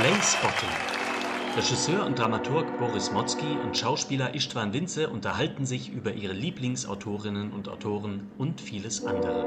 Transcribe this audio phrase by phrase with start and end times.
[0.00, 0.68] Playspotting.
[1.56, 7.68] Regisseur und Dramaturg Boris Motzki und Schauspieler Istvan Winze unterhalten sich über ihre Lieblingsautorinnen und
[7.68, 9.44] Autoren und vieles andere.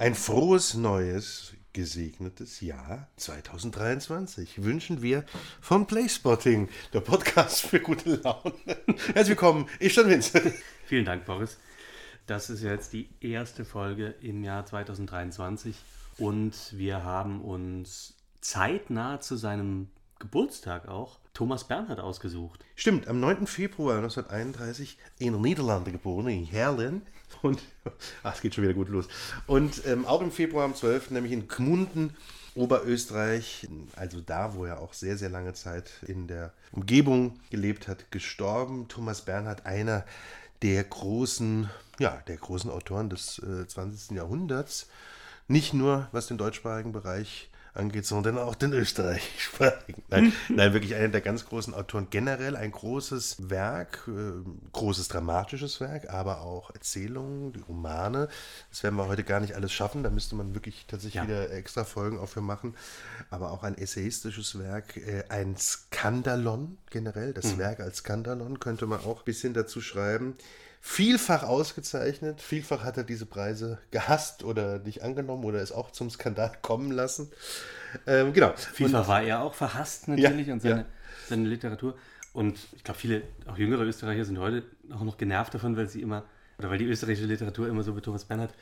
[0.00, 5.24] Ein frohes neues, gesegnetes Jahr 2023 wünschen wir
[5.60, 8.54] von Playspotting, der Podcast für gute Laune.
[9.14, 10.52] Herzlich willkommen, Istvan Winze.
[10.86, 11.58] Vielen Dank, Boris.
[12.26, 15.76] Das ist jetzt die erste Folge im Jahr 2023
[16.20, 19.88] und wir haben uns zeitnah zu seinem
[20.18, 22.64] Geburtstag auch Thomas Bernhard ausgesucht.
[22.76, 23.46] Stimmt, am 9.
[23.46, 27.02] Februar 1931 in den Niederlanden geboren, in Herlen.
[27.42, 27.62] Und,
[28.22, 29.08] ach, es geht schon wieder gut los.
[29.46, 31.12] Und ähm, auch im Februar am 12.
[31.12, 32.14] nämlich in Gmunden,
[32.54, 38.10] Oberösterreich, also da, wo er auch sehr, sehr lange Zeit in der Umgebung gelebt hat,
[38.10, 38.88] gestorben.
[38.88, 40.04] Thomas Bernhard, einer
[40.60, 44.16] der großen, ja, der großen Autoren des äh, 20.
[44.16, 44.88] Jahrhunderts.
[45.50, 50.02] Nicht nur was den deutschsprachigen Bereich angeht, sondern auch den österreichischsprachigen.
[50.08, 52.08] Nein, nein, wirklich einer der ganz großen Autoren.
[52.10, 54.32] Generell ein großes Werk, äh,
[54.72, 58.28] großes dramatisches Werk, aber auch Erzählungen, die Romane.
[58.70, 60.02] Das werden wir heute gar nicht alles schaffen.
[60.02, 61.24] Da müsste man wirklich tatsächlich Ja.
[61.24, 62.76] wieder extra Folgen auch für machen.
[63.30, 67.32] Aber auch ein essayistisches Werk, äh, ein Skandalon generell.
[67.32, 70.34] Das Werk als Skandalon könnte man auch ein bisschen dazu schreiben.
[70.82, 76.08] Vielfach ausgezeichnet, vielfach hat er diese Preise gehasst oder nicht angenommen oder es auch zum
[76.08, 77.30] Skandal kommen lassen.
[78.06, 78.54] Ähm, genau.
[78.56, 80.86] Vielfach war er auch verhasst natürlich Ja, und seine, ja.
[81.28, 81.96] seine Literatur.
[82.32, 86.00] Und ich glaube, viele, auch jüngere Österreicher sind heute auch noch genervt davon, weil sie
[86.00, 86.24] immer,
[86.58, 88.54] oder weil die österreichische Literatur immer so mit Thomas Bernhard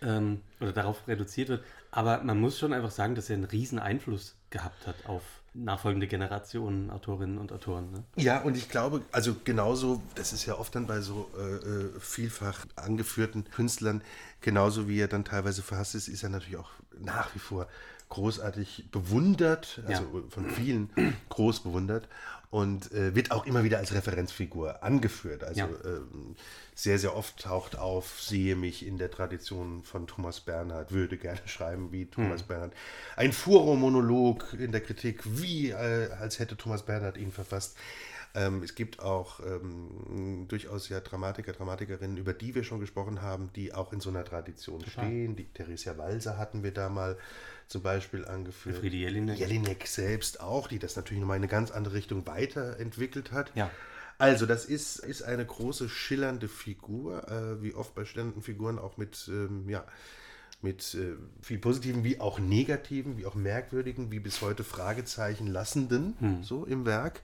[0.00, 1.64] ähm, oder darauf reduziert wird.
[1.90, 5.22] Aber man muss schon einfach sagen, dass er einen riesen Einfluss gehabt hat auf
[5.56, 7.90] nachfolgende Generationen Autorinnen und Autoren.
[7.90, 8.04] Ne?
[8.16, 12.00] Ja, und ich glaube, also genauso, das ist ja oft dann bei so äh, äh,
[12.00, 14.02] vielfach angeführten Künstlern,
[14.40, 17.66] genauso wie er dann teilweise verhasst ist, ist er natürlich auch nach wie vor
[18.08, 20.22] großartig bewundert, also Ja.
[20.30, 20.90] von vielen
[21.28, 22.08] groß bewundert
[22.50, 25.42] und äh, wird auch immer wieder als Referenzfigur angeführt.
[25.42, 25.68] Also Ja.
[25.84, 26.36] ähm,
[26.74, 31.40] sehr, sehr oft taucht auf, sehe mich in der Tradition von Thomas Bernhard, würde gerne
[31.46, 32.72] schreiben wie Thomas Bernhard.
[33.16, 37.76] Ein Furo-Monolog in der Kritik, wie äh, als hätte Thomas Bernhard ihn verfasst.
[38.34, 43.50] Ähm, es gibt auch ähm, durchaus ja Dramatiker, Dramatikerinnen, über die wir schon gesprochen haben,
[43.56, 45.36] die auch in so einer Tradition stehen.
[45.36, 47.16] Die Theresia Walser hatten wir da mal
[47.68, 48.76] zum Beispiel angeführt.
[48.76, 49.38] Elfriede Jelinek.
[49.38, 53.52] Jelinek selbst auch, die das natürlich nochmal in eine ganz andere Richtung weiterentwickelt hat.
[53.54, 53.70] Ja.
[54.18, 58.96] Also, das ist, ist eine große, schillernde Figur, äh, wie oft bei schillernden Figuren auch
[58.96, 59.84] mit, ähm, ja,
[60.62, 66.42] mit äh, viel Positiven, wie auch Negativen, wie auch Merkwürdigen, wie bis heute Fragezeichen lassenden,
[66.42, 67.20] so im Werk.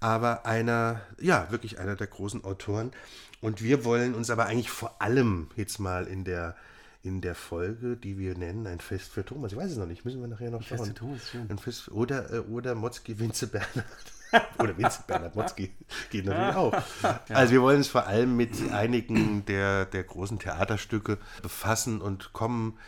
[0.00, 2.92] Aber einer, ja, wirklich einer der großen Autoren.
[3.40, 6.56] Und wir wollen uns aber eigentlich vor allem jetzt mal in der,
[7.04, 9.52] in der Folge, die wir nennen, ein Fest für Thomas.
[9.52, 10.86] Ich weiß es noch nicht, müssen wir nachher noch Fest schauen.
[10.88, 11.50] für Thomas, schön.
[11.50, 13.84] Ein Fest, oder, äh, oder Motzki Vinze Bernhard.
[14.58, 15.70] oder Vinze Bernhard Motzki
[16.10, 16.82] geht natürlich auch.
[17.28, 22.78] Also wir wollen uns vor allem mit einigen der, der großen Theaterstücke befassen und kommen,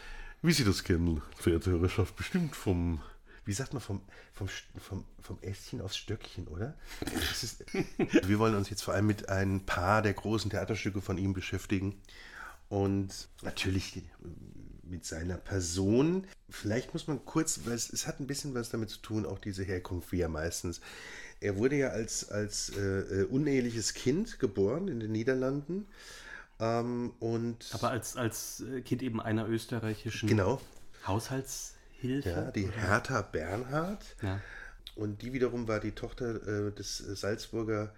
[0.41, 3.03] wie Sie das kennen, verehrte Hörerschaft, bestimmt vom,
[3.45, 4.01] wie sagt man, vom,
[4.33, 4.49] vom,
[4.79, 6.75] vom, vom Ästchen aufs Stöckchen, oder?
[7.31, 7.67] Ist,
[7.99, 12.01] wir wollen uns jetzt vor allem mit ein paar der großen Theaterstücke von ihm beschäftigen.
[12.69, 14.03] Und natürlich
[14.83, 16.27] mit seiner Person.
[16.49, 19.39] Vielleicht muss man kurz, weil es, es hat ein bisschen was damit zu tun, auch
[19.39, 20.81] diese Herkunft, wie er meistens.
[21.41, 25.87] Er wurde ja als, als äh, äh, uneheliches Kind geboren in den Niederlanden.
[26.59, 30.61] Ähm, und Aber als, als äh, Kind eben einer österreichischen genau,
[31.07, 32.29] Haushaltshilfe.
[32.29, 34.05] ja, die Hertha Bernhard.
[34.23, 34.41] Ja.
[34.95, 37.93] Und die wiederum war die Tochter äh, des äh, Salzburger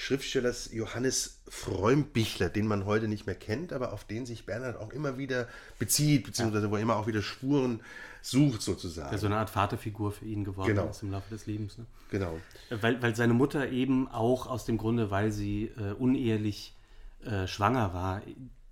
[0.00, 4.92] Schriftstellers Johannes Freumbichler, den man heute nicht mehr kennt, aber auf den sich Bernhard auch
[4.92, 5.48] immer wieder
[5.80, 7.80] bezieht, beziehungsweise wo er immer auch wieder Spuren
[8.22, 9.10] sucht sozusagen.
[9.10, 10.88] Der so eine Art Vaterfigur für ihn geworden Genau.
[10.88, 11.78] ist im Laufe des Lebens.
[11.78, 11.86] Ne?
[12.12, 12.38] genau.
[12.70, 16.76] Weil, weil seine Mutter eben auch aus dem Grunde, weil sie äh, unehelich
[17.24, 18.22] äh, schwanger war,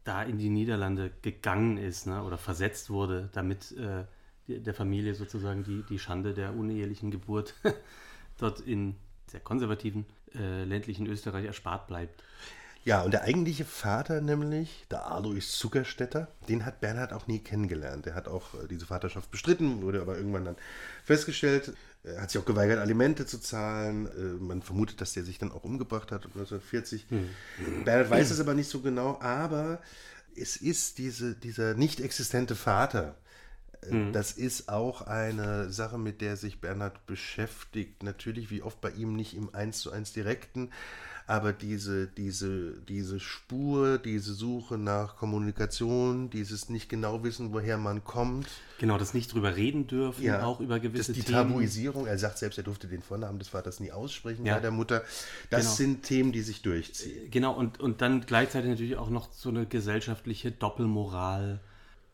[0.05, 2.23] da in die Niederlande gegangen ist ne?
[2.23, 4.05] oder versetzt wurde, damit äh,
[4.47, 7.55] der Familie sozusagen die, die Schande der unehelichen Geburt
[8.39, 8.95] dort in
[9.27, 10.07] sehr konservativen
[10.39, 12.23] äh, ländlichen Österreich erspart bleibt.
[12.85, 18.07] Ja, und der eigentliche Vater nämlich, der Alois Zuckerstetter, den hat Bernhard auch nie kennengelernt.
[18.07, 20.57] Er hat auch äh, diese Vaterschaft bestritten, wurde aber irgendwann dann
[21.05, 21.73] festgestellt.
[22.05, 24.07] Er hat sich auch geweigert, Alimente zu zahlen.
[24.07, 27.07] Äh, Man vermutet, dass der sich dann auch umgebracht hat 1940.
[27.85, 29.81] Bernhard weiß es aber nicht so genau, aber
[30.37, 33.17] es ist diese, dieser nicht existente Vater.
[33.83, 38.03] Äh, Das ist auch eine Sache, mit der sich Bernhard beschäftigt.
[38.03, 40.71] Natürlich, wie oft bei ihm nicht im 1 zu 1 direkten,
[41.29, 48.05] aber diese, diese, diese Spur, diese Suche nach Kommunikation, dieses nicht genau wissen, woher man
[48.05, 48.47] kommt.
[48.79, 51.49] Genau, das nicht drüber reden dürfen, Ja, auch über gewisse das, die Themen.
[51.49, 54.55] Tabuisierung, er sagt selbst, er durfte den Vornamen des Vaters nie aussprechen Ja.
[54.55, 55.03] bei der Mutter.
[55.51, 55.75] Das Genau.
[55.75, 57.29] sind Themen, die sich durchziehen.
[57.33, 61.59] Genau, und, und dann gleichzeitig natürlich auch noch so eine gesellschaftliche Doppelmoral,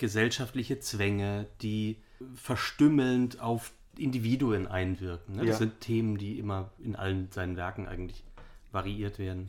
[0.02, 1.96] gesellschaftliche Zwänge, die
[2.34, 5.36] verstümmelnd auf Individuen einwirken.
[5.36, 5.42] Ne?
[5.42, 5.58] Das Ja.
[5.58, 8.24] sind Themen, die immer in allen seinen Werken eigentlich
[8.72, 9.48] variiert werden.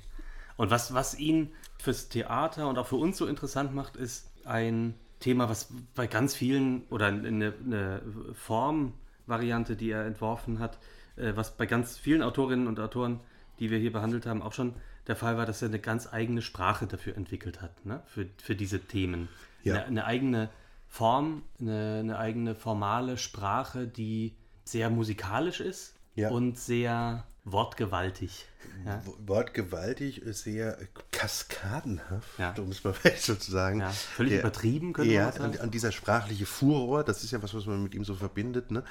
[0.56, 4.94] Und was, was ihn fürs Theater und auch für uns so interessant macht, ist ein
[5.20, 8.02] Thema, was bei ganz vielen oder eine, eine
[8.34, 10.78] Formvariante, die er entworfen hat,
[11.16, 13.22] äh, was bei ganz vielen Autorinnen und Autoren,
[13.60, 14.76] die wir hier behandelt haben, auch schon
[15.08, 18.04] der Fall war, dass er eine ganz eigene Sprache dafür entwickelt hat, ne?
[18.06, 19.30] für, für diese Themen.
[19.64, 19.76] Ja.
[19.76, 20.50] Eine, eine eigene
[20.88, 26.30] Form, eine, eine eigene formale Sprache, die sehr musikalisch ist Ja.
[26.30, 28.46] und sehr wortgewaltig.
[28.86, 29.02] Ja?
[29.26, 30.78] Wortgewaltig, sehr
[31.12, 32.54] kaskadenhaft, Ja.
[32.58, 33.80] um es mal vielleicht so zu sagen.
[33.82, 35.54] Ja, völlig Der- übertrieben, könnte ja, man sagen.
[35.56, 38.72] an, an dieser sprachliche Furor, das ist ja was, was man mit ihm so verbindet.
[38.72, 38.84] Ne?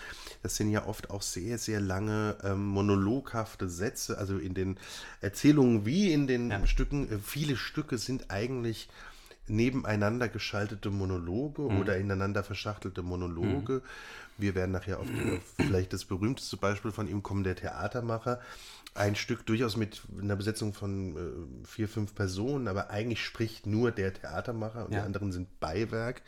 [0.42, 4.78] Das sind ja oft auch sehr, sehr lange ähm, monologhafte Sätze, also in den
[5.20, 6.66] Erzählungen wie in den Ja.
[6.66, 7.10] Stücken.
[7.10, 8.88] Äh, viele Stücke sind eigentlich
[9.49, 11.81] nebeneinander geschaltete Monologe Mhm.
[11.81, 13.83] oder ineinander verschachtelte Monologe.
[14.39, 18.41] Wir werden nachher auf, die, auf vielleicht das berühmteste Beispiel von ihm kommen, der Theatermacher.
[18.94, 23.91] Ein Stück durchaus mit einer Besetzung von äh, vier, fünf Personen, aber eigentlich spricht nur
[23.91, 25.00] der Theatermacher und Ja.
[25.00, 26.23] die anderen sind Beiwerk.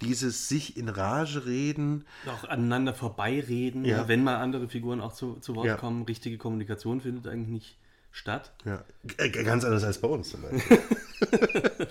[0.00, 3.98] Dieses sich in Rage reden, Auch aneinander vorbeireden, Ja.
[3.98, 4.08] ja.
[4.08, 5.76] wenn mal andere Figuren auch zu, zu Wort Ja.
[5.76, 6.02] kommen.
[6.04, 7.78] Richtige Kommunikation findet eigentlich nicht
[8.18, 8.52] statt.
[8.64, 10.78] Ja, g- ganz anders als bei uns zum Beispiel.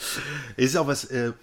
[0.58, 1.34] ist auch was, äh,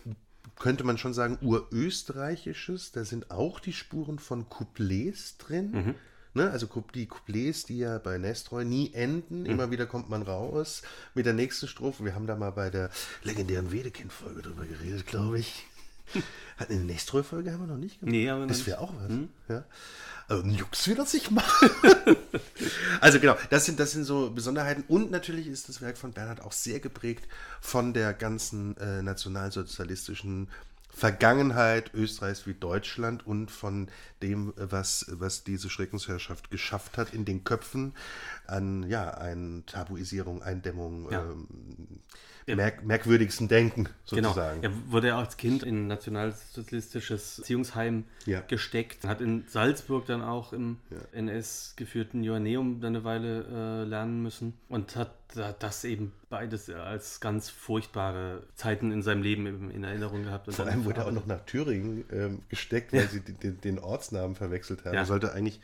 [0.59, 2.93] könnte man schon sagen, urösterreichisches.
[2.93, 5.95] Da sind auch die Spuren von Couplets drin.
[6.35, 6.51] Ne?
[6.51, 9.47] Also die Couplets, die ja bei Nestroy nie enden.
[9.47, 10.83] Immer wieder kommt man raus
[11.15, 12.05] mit der nächsten Strophe.
[12.05, 12.91] Wir haben da mal bei der
[13.23, 15.67] legendären Wedekind-Folge drüber geredet, glaube ich.
[16.57, 18.13] Hat eine Nestroy-Folge haben wir noch nicht gemacht.
[18.13, 19.11] Nee, noch das wäre auch was.
[19.49, 19.65] Ja.
[20.29, 21.71] Also ein Jux wird das nicht machen.
[23.01, 24.85] Also genau, das sind, das sind so Besonderheiten.
[24.89, 27.29] Und natürlich ist das Werk von Bernhard auch sehr geprägt
[27.61, 30.49] von der ganzen äh, nationalsozialistischen
[30.89, 33.89] Vergangenheit Österreichs wie Deutschland und von
[34.23, 37.95] dem, was, was diese Schreckensherrschaft geschafft hat in den Köpfen
[38.47, 41.23] an ja, ein Tabuisierung, Eindämmung, Ja.
[41.23, 41.49] ähm,
[42.47, 44.29] merk merkwürdigsten Denken Genau.
[44.29, 44.63] sozusagen.
[44.63, 48.41] Er wurde ja als Kind in ein nationalsozialistisches Erziehungsheim Ja.
[48.43, 50.79] gesteckt, hat in Salzburg dann auch im
[51.13, 57.21] NS-geführten Joanneum dann eine Weile äh, lernen müssen und hat da- das eben beides als
[57.21, 60.47] ganz furchtbare Zeiten in seinem Leben eben in Erinnerung gehabt.
[60.49, 63.79] Und Vor allem wurde er auch noch nach Thüringen ähm, gesteckt, weil sie den, den,
[63.79, 64.95] Ortsnamen verwechselt haben.
[64.95, 65.01] Ja.
[65.01, 65.61] Er sollte eigentlich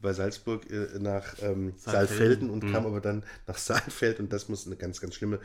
[0.00, 1.76] bei Salzburg äh, nach ähm, Saalfelden.
[1.76, 2.72] Saalfelden und Mhm.
[2.72, 5.40] kam aber dann nach Saalfeld und das muss eine ganz, ganz schlimme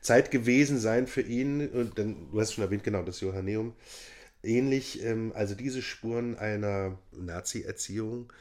[0.00, 1.68] Zeit gewesen sein für ihn.
[1.68, 3.74] Und dann, du hast schon erwähnt, genau, das Johanneum.
[4.42, 8.32] Ähnlich, ähm, also diese Spuren einer Nazi-Erziehung,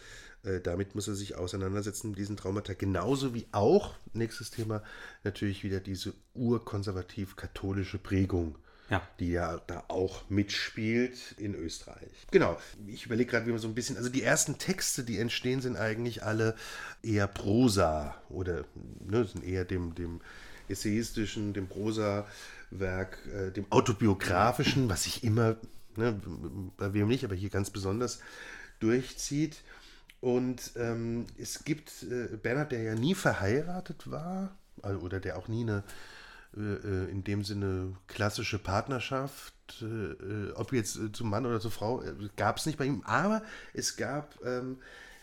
[0.43, 2.73] äh, damit muss er sich auseinandersetzen mit diesen Traumata.
[2.73, 4.83] Genauso wie auch, nächstes Thema,
[5.23, 8.57] natürlich wieder diese urkonservativ-katholische Prägung
[8.89, 9.01] Ja.
[9.19, 12.25] die ja da auch mitspielt in Österreich.
[12.31, 12.57] Genau,
[12.87, 15.75] ich überlege gerade, wie man so ein bisschen, also die ersten Texte, die entstehen, sind
[15.75, 16.55] eigentlich alle
[17.03, 18.63] eher Prosa oder
[19.05, 20.21] ne, sind eher dem, dem
[20.69, 25.57] essayistischen, dem Prosa-Werk, äh, dem autobiografischen, was sich immer,
[25.95, 26.19] ne,
[26.77, 28.19] bei wem nicht, aber hier ganz besonders
[28.79, 29.63] durchzieht.
[30.19, 35.47] Und ähm, es gibt äh, Bernhard, der ja nie verheiratet war, also, oder der auch
[35.47, 35.83] nie eine
[36.57, 41.59] äh, äh, in dem Sinne klassische Partnerschaft, äh, äh, ob jetzt äh, zum Mann oder
[41.59, 44.77] zur Frau, äh, gab es nicht bei ihm, aber es gab ähm,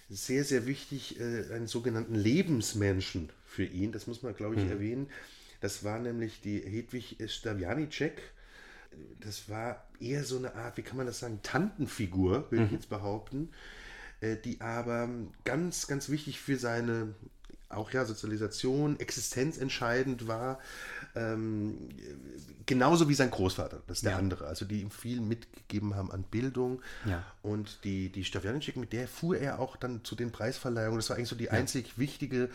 [0.09, 5.09] sehr, sehr wichtig einen sogenannten Lebensmenschen für ihn, das muss man, glaube ich, erwähnen.
[5.61, 8.21] Das war nämlich die Hedwig Stavianicek.
[9.21, 12.91] Das war eher so eine Art, wie kann man das sagen, Tantenfigur, würde ich jetzt
[12.91, 13.49] behaupten,
[14.45, 15.09] die aber
[15.45, 17.15] ganz, ganz wichtig für seine
[17.77, 20.59] auch ja Sozialisation, Existenz entscheidend war,
[21.15, 21.89] ähm,
[22.67, 24.19] genauso wie sein Großvater, das ist der Ja.
[24.19, 26.83] andere, also die ihm viel mitgegeben haben an Bildung.
[27.05, 27.25] Ja.
[27.43, 30.99] Und die, die Stavianicek, mit der fuhr er auch dann zu den Preisverleihungen.
[30.99, 32.49] Das war eigentlich so die einzig wichtige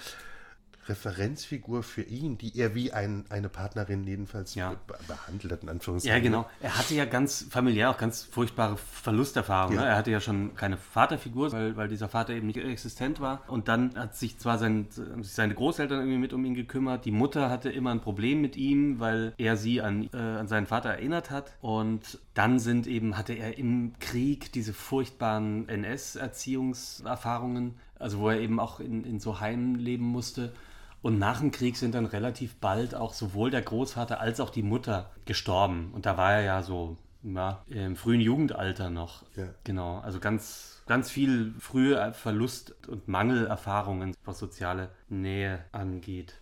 [0.90, 4.76] Referenzfigur für ihn, die er wie ein, eine Partnerin jedenfalls Ja.
[4.88, 6.18] be behandelt hat, in Anführungszeichen.
[6.18, 6.50] Ja, genau.
[6.62, 9.78] Er hatte ja ganz familiär auch ganz furchtbare Verlusterfahrungen.
[9.78, 9.84] Ja.
[9.86, 9.90] Ne?
[9.92, 13.44] Er hatte ja schon keine Vaterfigur, weil, weil dieser Vater eben nicht existent war.
[13.48, 14.88] Und dann hat sich zwar sein,
[15.22, 17.06] seine Großeltern irgendwie mit um ihn gekümmert.
[17.06, 20.66] Die Mutter hatte immer ein Problem mit ihm, weil er sie an, äh, an seinen
[20.66, 21.54] Vater erinnert hat.
[21.62, 28.60] Und dann sind eben, hatte er im Krieg diese furchtbaren NS-Erziehungserfahrungen, also wo er eben
[28.60, 30.54] auch in, in so Heimen leben musste.
[31.02, 34.64] Und nach dem Krieg sind dann relativ bald auch sowohl der Großvater als auch die
[34.64, 35.92] Mutter gestorben.
[35.94, 39.24] Und da war er ja so ja, im frühen Jugendalter noch.
[39.36, 39.48] Ja.
[39.64, 46.36] Genau, also ganz, ganz viel frühe Verlust- und Mangelerfahrungen, was soziale Nähe angeht.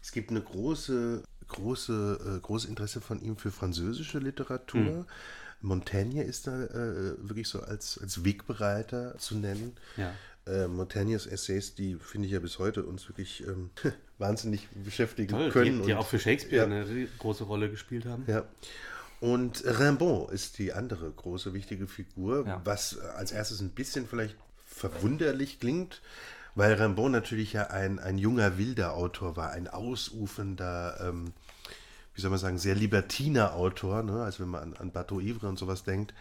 [0.00, 4.80] Es gibt eine große, große, äh, großes Interesse von ihm für französische Literatur.
[4.80, 5.06] Mhm.
[5.60, 9.76] Montaigne ist da äh, wirklich so als, als Wegbereiter zu nennen.
[9.96, 10.12] Ja.
[10.46, 13.70] Äh, Montaignes Essays, die finde ich ja bis heute uns wirklich ähm,
[14.18, 15.80] wahnsinnig beschäftigen Toll, können.
[15.80, 16.82] Die, die und, auch für Shakespeare ja.
[16.82, 18.24] eine große Rolle gespielt haben.
[18.26, 18.44] Ja.
[19.20, 22.60] Und Rimbaud ist die andere große wichtige Figur, ja.
[22.64, 24.34] was als erstes ein bisschen vielleicht
[24.66, 26.02] verwunderlich klingt,
[26.56, 31.32] weil Rimbaud natürlich ja ein, ein junger wilder Autor war, ein ausufernder, ähm,
[32.14, 34.24] wie soll man sagen, sehr libertiner Autor, ne?
[34.24, 36.14] also wenn man an, an Bateau Ivre und sowas denkt.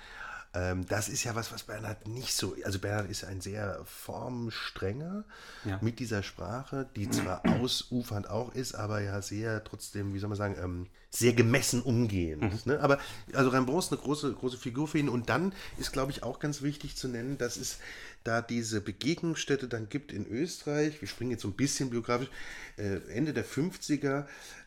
[0.54, 2.56] Ähm, das ist ja was, was Bernhard nicht so.
[2.66, 5.24] Also Bernhard ist ein sehr formstrenger
[5.64, 5.80] ja.
[5.82, 10.38] mit dieser Sprache, die zwar ausufernd auch ist, aber ja sehr trotzdem, wie soll man
[10.38, 12.42] sagen, ähm, sehr gemessen umgehend.
[12.42, 12.72] Mhm.
[12.74, 12.80] Ne?
[12.80, 12.98] Aber
[13.34, 15.10] also Rembrandt ist eine große, große Figur für ihn.
[15.10, 17.80] Und dann ist, glaube ich, auch ganz wichtig zu nennen, dass es
[18.24, 21.02] da diese Begegnungsstätte dann gibt in Österreich.
[21.02, 22.30] Wir springen jetzt so ein bisschen biografisch.
[22.78, 24.26] Äh, Ende der 50er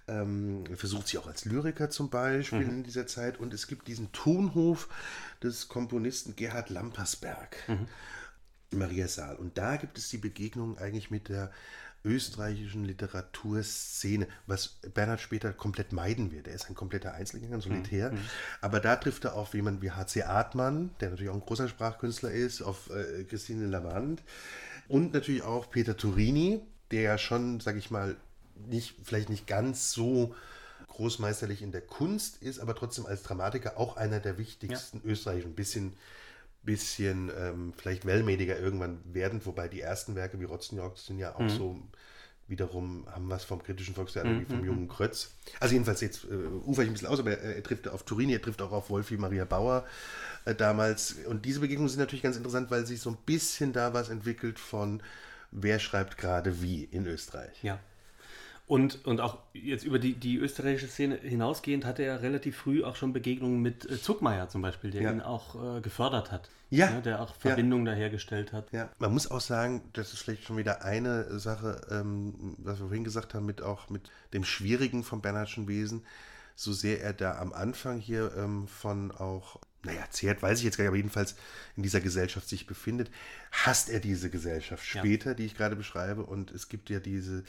[0.08, 2.70] ähm, versucht sie auch als Lyriker zum Beispiel mhm.
[2.70, 3.38] in dieser Zeit.
[3.38, 4.88] Und es gibt diesen Tonhof
[5.42, 7.88] des Komponisten Gerhard Lampersberg, mhm.
[8.78, 9.36] Maria Saal.
[9.36, 11.50] Und da gibt es die Begegnung eigentlich mit der
[12.04, 16.48] österreichischen Literaturszene, was Bernhard später komplett meiden wird.
[16.48, 18.12] Er ist ein kompletter Einzelgänger, ein Solitär.
[18.12, 18.18] Mhm.
[18.60, 20.22] Aber da trifft er auf jemanden wie H.C.
[20.22, 24.22] Artmann, der natürlich auch ein großer Sprachkünstler ist, auf äh, Christine Lavand
[24.86, 28.16] und natürlich auch Peter Turini, der ja schon, sag ich mal,
[28.68, 30.34] nicht, vielleicht nicht ganz so
[30.88, 35.10] großmeisterlich in der Kunst ist, aber trotzdem als Dramatiker auch einer der wichtigsten ja.
[35.10, 35.92] österreichischen, ein bisschen,
[36.62, 41.40] bisschen ähm, vielleicht wellmädiger irgendwann werden, wobei die ersten Werke wie Rotzenjorg sind ja auch
[41.40, 41.48] mhm.
[41.48, 41.82] so
[42.46, 44.40] wiederum haben was vom kritischen Volkstheater mhm.
[44.40, 44.66] wie vom mhm.
[44.66, 45.32] jungen Krötz.
[45.60, 46.34] Also jedenfalls jetzt äh,
[46.66, 48.90] ufer ich ein bisschen aus, aber er, er, trifft auf Turini, er trifft auch auf
[48.90, 49.86] Wolfi Maria Bauer
[50.44, 51.16] äh, damals.
[51.26, 54.58] Und diese Begegnungen sind natürlich ganz interessant, weil sich so ein bisschen da was entwickelt
[54.58, 55.02] von
[55.50, 57.62] wer schreibt gerade wie in Österreich.
[57.62, 57.78] Ja.
[58.66, 62.96] Und, und auch jetzt über die, die österreichische Szene hinausgehend hatte er relativ früh auch
[62.96, 65.12] schon Begegnungen mit äh, Zuckmeier zum Beispiel, der ja.
[65.12, 66.48] ihn auch äh, gefördert hat.
[66.70, 66.90] Ja.
[66.90, 67.00] ja.
[67.02, 67.92] Der auch Verbindungen ja.
[67.92, 68.72] dahergestellt hat.
[68.72, 72.86] Ja, man muss auch sagen, das ist vielleicht schon wieder eine Sache, ähm, was wir
[72.86, 76.02] vorhin gesagt haben, mit auch mit dem Schwierigen vom Bernhardschen Wesen.
[76.56, 80.78] So sehr er da am Anfang hier ähm, von auch naja, zehrt, weiß ich jetzt
[80.78, 81.36] gar nicht, aber jedenfalls
[81.76, 83.10] in dieser Gesellschaft sich befindet,
[83.52, 85.34] hasst er diese Gesellschaft später, ja.
[85.34, 86.22] die ich gerade beschreibe.
[86.22, 87.44] Und es gibt ja diese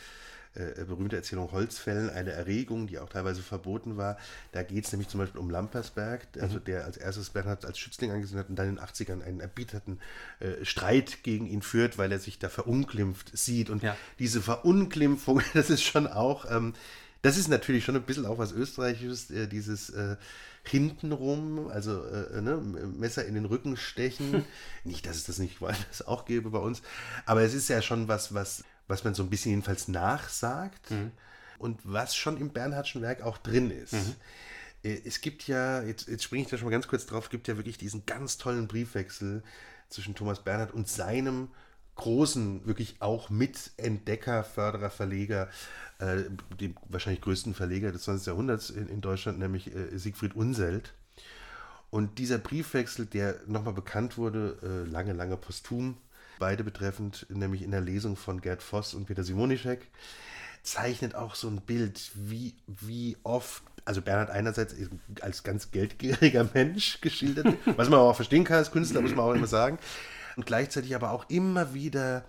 [0.55, 4.17] äh, berühmte Erzählung Holzfällen, eine Erregung, die auch teilweise verboten war.
[4.51, 6.63] Da geht es nämlich zum Beispiel um Lampersberg, also mhm.
[6.65, 9.99] der als erstes Bernhard als Schützling angesehen hat und dann in den 80ern einen erbitterten
[10.39, 13.69] äh, Streit gegen ihn führt, weil er sich da verunglimpft sieht.
[13.69, 13.97] Und ja.
[14.19, 16.73] diese Verunglimpfung, das ist schon auch, ähm,
[17.21, 20.15] das ist natürlich schon ein bisschen auch was Österreichisches, äh, dieses äh,
[20.63, 24.45] hintenrum, also äh, ne, Messer in den Rücken stechen.
[24.83, 26.81] nicht, dass es das nicht woanders auch gäbe bei uns,
[27.25, 31.11] aber es ist ja schon was, was was man so ein bisschen jedenfalls nachsagt mhm.
[31.57, 33.93] und was schon im Bernhardschen Werk auch drin ist.
[33.93, 34.15] Mhm.
[34.83, 37.29] Äh, es gibt ja, jetzt, jetzt springe ich da schon mal ganz kurz drauf, es
[37.29, 39.43] gibt ja wirklich diesen ganz tollen Briefwechsel
[39.89, 41.49] zwischen Thomas Bernhard und seinem
[41.95, 45.49] großen, wirklich auch Mitentdecker, Förderer, Verleger,
[45.99, 46.23] äh,
[46.59, 48.27] dem wahrscheinlich größten Verleger des 20.
[48.27, 50.93] Jahrhunderts in, in Deutschland, nämlich äh, Siegfried Unselt.
[51.89, 55.97] Und dieser Briefwechsel, der nochmal bekannt wurde, äh, lange, lange posthum,
[56.39, 59.87] beide betreffend, nämlich in der Lesung von Gerd Voss und Peter Simonischek,
[60.63, 64.75] zeichnet auch so ein Bild, wie, wie oft, also Bernhard einerseits
[65.21, 69.33] als ganz geldgieriger Mensch geschildert, was man auch verstehen kann als Künstler, muss man auch
[69.33, 69.77] immer sagen,
[70.35, 72.25] und gleichzeitig aber auch immer wieder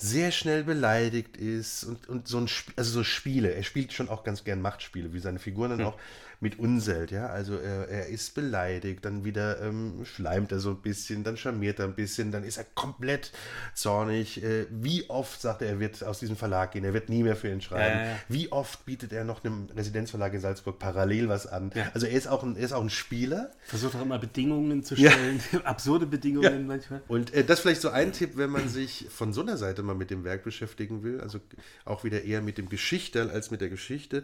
[0.00, 3.52] sehr schnell beleidigt ist und, und so ein also so Spiele.
[3.54, 5.94] Er spielt schon auch ganz gern Machtspiele, wie seine Figuren dann hm.
[6.40, 7.26] Mit Unselt, ja.
[7.26, 11.80] Also er, er ist beleidigt, dann wieder ähm, schleimt er so ein bisschen, dann charmiert
[11.80, 13.32] er ein bisschen, dann ist er komplett
[13.74, 14.42] zornig.
[14.42, 17.34] Äh, wie oft sagt er, er wird aus diesem Verlag gehen, er wird nie mehr
[17.34, 17.98] für ihn schreiben.
[17.98, 18.18] Ja, ja, ja.
[18.28, 21.72] Wie oft bietet er noch einem Residenzverlag in Salzburg parallel was an?
[21.92, 23.50] Also er ist auch ein, er ist auch ein Spieler.
[23.66, 27.02] Versucht auch immer Bedingungen zu stellen, absurde Bedingungen manchmal.
[27.08, 29.96] Und äh, das vielleicht so ein Tipp, wenn man sich von so einer Seite mal
[29.96, 31.40] mit dem Werk beschäftigen will, also
[31.84, 34.22] auch wieder eher mit dem Geschichter als mit der Geschichte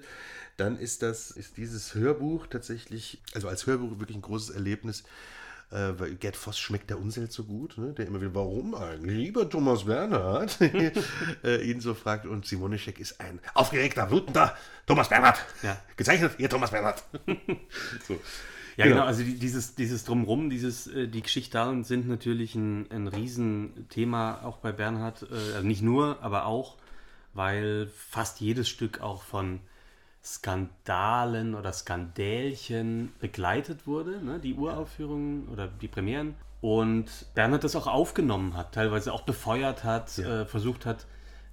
[0.56, 5.02] dann ist das, ist dieses Hörbuch tatsächlich, also als Hörbuch wirklich ein großes Erlebnis,
[5.70, 7.92] äh, weil Gerd Voss schmeckt der Unseld so gut, ne?
[7.92, 10.58] der immer wieder, warum eigentlich, lieber Thomas Bernhard,
[11.44, 12.26] äh, ihn so fragt.
[12.26, 14.56] Und Simonischek ist ein aufgeregter, wütender
[14.86, 15.44] Thomas Bernhard.
[15.62, 15.78] Ja.
[15.96, 17.02] Gezeichnet, ihr Thomas Bernhard.
[18.06, 18.20] so.
[18.76, 18.96] Ja, genau.
[18.96, 24.58] genau, also dieses, dieses Drumrum, dieses, äh, die Geschichten sind natürlich ein, ein Riesenthema auch
[24.58, 26.76] bei Bernhard, äh, also nicht nur, aber auch
[27.34, 29.60] weil fast jedes Stück auch von
[30.24, 34.40] Skandalen oder Skandälchen begleitet wurde, ne?
[34.40, 36.34] die Uraufführungen oder die Premieren.
[36.62, 40.42] Und Bernhard das auch aufgenommen hat, teilweise auch befeuert hat, ja.
[40.42, 41.04] äh, versucht hat,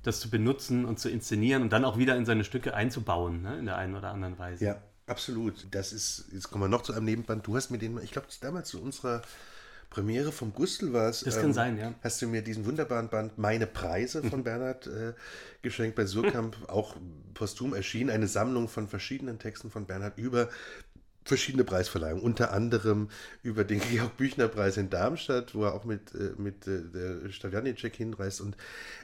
[0.04, 3.60] das zu benutzen und zu inszenieren und dann auch wieder in seine Stücke einzubauen, ne?
[3.60, 4.64] in der einen oder anderen Weise.
[4.66, 5.68] Ja, absolut.
[5.72, 7.46] Das ist, jetzt kommen wir noch zu einem Nebenband.
[7.46, 9.22] Du hast mir den, ich glaube, damals zu unserer
[9.92, 11.20] Premiere vom Gustl war es.
[11.20, 11.94] Das kann ähm, sein, ja.
[12.02, 15.14] Hast du mir diesen wunderbaren Band Meine Preise von Bernhard äh,
[15.62, 16.96] geschenkt bei Surkamp, auch
[17.34, 20.50] posthum erschienen, eine Sammlung von verschiedenen Texten von Bernhard über
[21.24, 23.10] verschiedene Preisverleihungen, unter anderem
[23.44, 27.96] über den Georg-Büchner-Preis in Darmstadt, wo er auch mit, äh, mit äh, der Stadt Janicek
[27.96, 28.56] hinreist und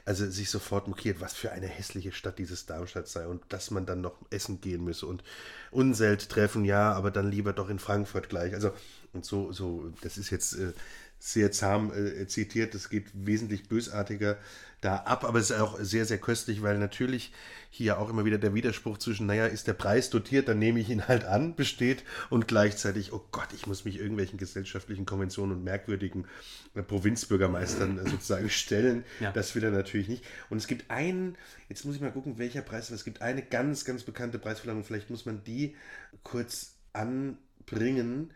[0.04, 3.86] also sich sofort mokiert, was für eine hässliche Stadt dieses Darmstadt sei und dass man
[3.86, 5.22] dann noch essen gehen müsse und
[5.70, 8.54] Unselt treffen, ja, aber dann lieber doch in Frankfurt gleich.
[8.54, 8.72] Also
[9.18, 10.72] und so, so das ist jetzt äh,
[11.18, 14.38] sehr zahm äh, zitiert, das geht wesentlich bösartiger
[14.80, 17.32] da ab, aber es ist auch sehr, sehr köstlich, weil natürlich
[17.70, 20.88] hier auch immer wieder der Widerspruch zwischen, naja, ist der Preis dotiert, dann nehme ich
[20.88, 25.64] ihn halt an, besteht und gleichzeitig, oh Gott, ich muss mich irgendwelchen gesellschaftlichen Konventionen und
[25.64, 26.26] merkwürdigen
[26.74, 29.04] äh, Provinzbürgermeistern äh, sozusagen stellen.
[29.18, 29.32] Ja.
[29.32, 30.24] Das will er natürlich nicht.
[30.48, 31.36] Und es gibt einen,
[31.68, 35.10] jetzt muss ich mal gucken, welcher Preis, es gibt eine ganz, ganz bekannte Preisverleihung, vielleicht
[35.10, 35.74] muss man die
[36.22, 38.30] kurz anbringen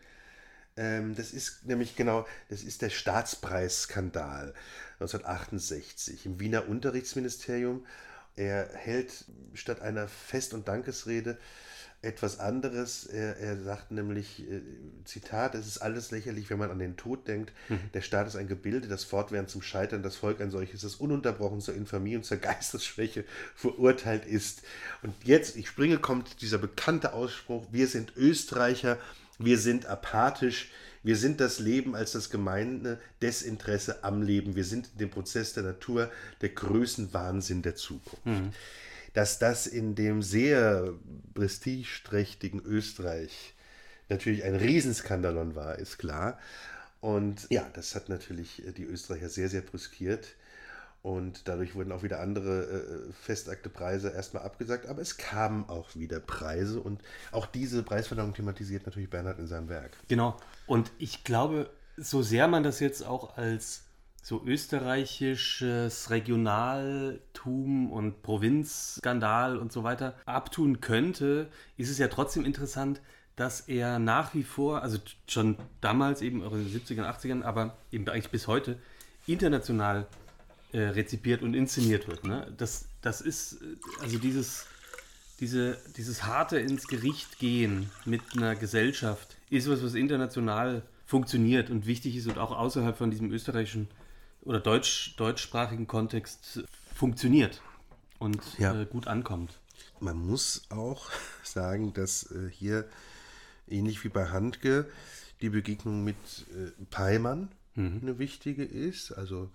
[0.77, 4.53] ähm, das ist nämlich genau, das ist der Staatspreisskandal
[4.99, 7.85] 1968 im Wiener Unterrichtsministerium.
[8.35, 11.37] Er hält statt einer Fest- und Dankesrede
[12.03, 13.05] etwas anderes.
[13.05, 14.61] Er, er sagt nämlich, äh,
[15.05, 17.53] Zitat, es ist alles lächerlich, wenn man an den Tod denkt.
[17.69, 17.79] Mhm.
[17.93, 21.61] Der Staat ist ein Gebilde, das fortwährend zum Scheitern, das Volk ein solches, das ununterbrochen
[21.61, 23.23] zur Infamie und zur Geistesschwäche
[23.55, 24.63] verurteilt ist.
[25.01, 28.97] Und jetzt, ich springe, kommt dieser bekannte Ausspruch, wir sind Österreicher
[29.39, 30.71] wir sind apathisch.
[31.03, 34.55] Wir sind das Leben als das gemeine Desinteresse am Leben.
[34.55, 36.09] Wir sind dem Prozess der Natur
[36.41, 38.25] der Größenwahnsinn der Zukunft.
[38.25, 38.51] Mhm.
[39.13, 40.93] Dass das in dem sehr
[41.33, 43.53] prestigeträchtigen Österreich
[44.09, 46.39] natürlich ein Riesenskandalon war, ist klar.
[47.01, 50.35] Und ja, das hat natürlich die Österreicher sehr, sehr brüskiert.
[51.03, 56.21] Und dadurch wurden auch wieder andere äh, Festaktepreise erstmal abgesagt, aber es kamen auch wieder
[56.21, 57.01] Preise und
[57.33, 59.97] auch diese Preisverleihung thematisiert natürlich Bernhard in seinem Werk.
[60.07, 60.37] Genau.
[60.65, 63.83] Und ich glaube, so sehr man das jetzt auch als
[64.21, 73.01] so österreichisches Regionaltum und Provinzskandal und so weiter abtun könnte, ist es ja trotzdem interessant,
[73.35, 78.07] dass er nach wie vor, also schon damals eben in den 70ern, 80ern, aber eben
[78.07, 78.79] eigentlich bis heute
[79.27, 80.07] international
[80.73, 82.25] äh, rezipiert und inszeniert wird.
[82.25, 82.51] Ne?
[82.57, 84.65] Das, das ist, äh, also dieses,
[85.39, 91.85] diese, dieses harte ins Gericht gehen mit einer Gesellschaft ist was, was international funktioniert und
[91.85, 93.87] wichtig ist und auch außerhalb von diesem österreichischen
[94.41, 96.63] oder deutsch, deutschsprachigen Kontext
[96.95, 97.61] funktioniert
[98.19, 98.81] und ja.
[98.81, 99.59] äh, gut ankommt.
[99.99, 101.11] Man muss auch
[101.43, 102.89] sagen, dass äh, hier
[103.67, 104.89] ähnlich wie bei Handke
[105.41, 106.15] die Begegnung mit
[106.55, 107.99] äh, Peimann mhm.
[108.01, 109.11] eine wichtige ist.
[109.11, 109.49] Also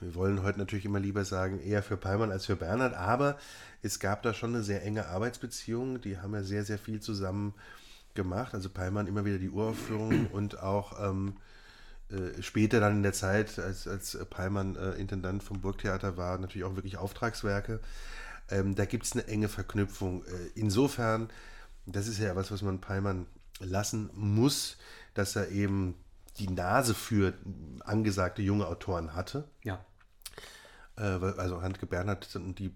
[0.00, 3.38] wir wollen heute natürlich immer lieber sagen, eher für Palmann als für Bernhard, aber
[3.82, 6.00] es gab da schon eine sehr enge Arbeitsbeziehung.
[6.00, 7.54] Die haben ja sehr, sehr viel zusammen
[8.14, 8.54] gemacht.
[8.54, 11.36] Also Palmann immer wieder die Uraufführung und auch ähm,
[12.10, 16.64] äh, später dann in der Zeit, als, als Palmann äh, Intendant vom Burgtheater war, natürlich
[16.64, 17.80] auch wirklich Auftragswerke.
[18.50, 20.24] Ähm, da gibt es eine enge Verknüpfung.
[20.24, 21.28] Äh, insofern,
[21.86, 23.26] das ist ja was, was man Palmann
[23.60, 24.76] lassen muss,
[25.14, 25.94] dass er eben
[26.40, 27.34] die Nase für
[27.84, 29.44] angesagte junge Autoren hatte.
[29.62, 29.84] Ja.
[30.96, 32.70] Äh, also Handke Bernhard die äh,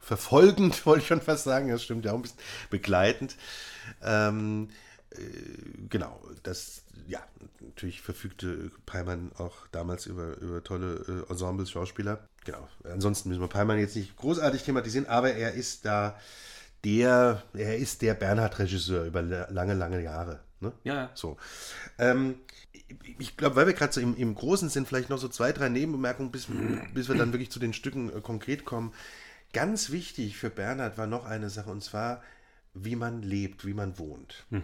[0.00, 2.38] verfolgend, wollte ich schon fast sagen, das stimmt ja auch ein bisschen
[2.70, 3.36] begleitend.
[4.02, 4.68] Ähm,
[5.10, 5.16] äh,
[5.88, 7.20] genau, das, ja,
[7.60, 12.28] natürlich verfügte Peimann auch damals über, über tolle äh, Ensembles, Schauspieler.
[12.44, 16.18] Genau, ansonsten müssen wir Peimann jetzt nicht großartig thematisieren, aber er ist da
[16.84, 20.40] der, er ist der Bernhard-Regisseur über lange, lange Jahre.
[20.64, 20.72] Ne?
[20.84, 21.10] Ja.
[21.14, 21.36] So.
[21.98, 22.36] Ähm,
[23.18, 25.68] ich glaube, weil wir gerade so im, im, Großen sind, vielleicht noch so zwei, drei
[25.68, 26.48] Nebenbemerkungen, bis,
[26.92, 28.92] bis wir dann wirklich zu den Stücken äh, konkret kommen.
[29.52, 32.22] Ganz wichtig für Bernhard war noch eine Sache, und zwar,
[32.74, 34.44] wie man lebt, wie man wohnt.
[34.50, 34.62] Mhm.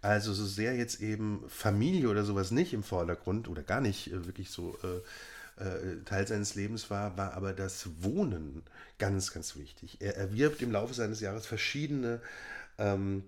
[0.00, 4.26] Also so sehr jetzt eben Familie oder sowas nicht im Vordergrund oder gar nicht äh,
[4.26, 8.62] wirklich so äh, äh, Teil seines Lebens war, war aber das Wohnen
[8.98, 9.98] ganz, ganz wichtig.
[10.00, 12.20] Er erwirbt im Laufe seines Jahres verschiedene
[12.78, 13.22] ähm,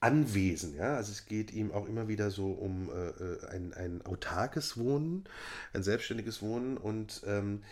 [0.00, 0.76] Anwesen.
[0.76, 0.96] Ja?
[0.96, 5.24] Also es geht ihm auch immer wieder so um äh, äh, ein, ein autarkes Wohnen,
[5.72, 7.62] ein selbstständiges Wohnen und ähm,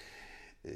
[0.65, 0.71] äh,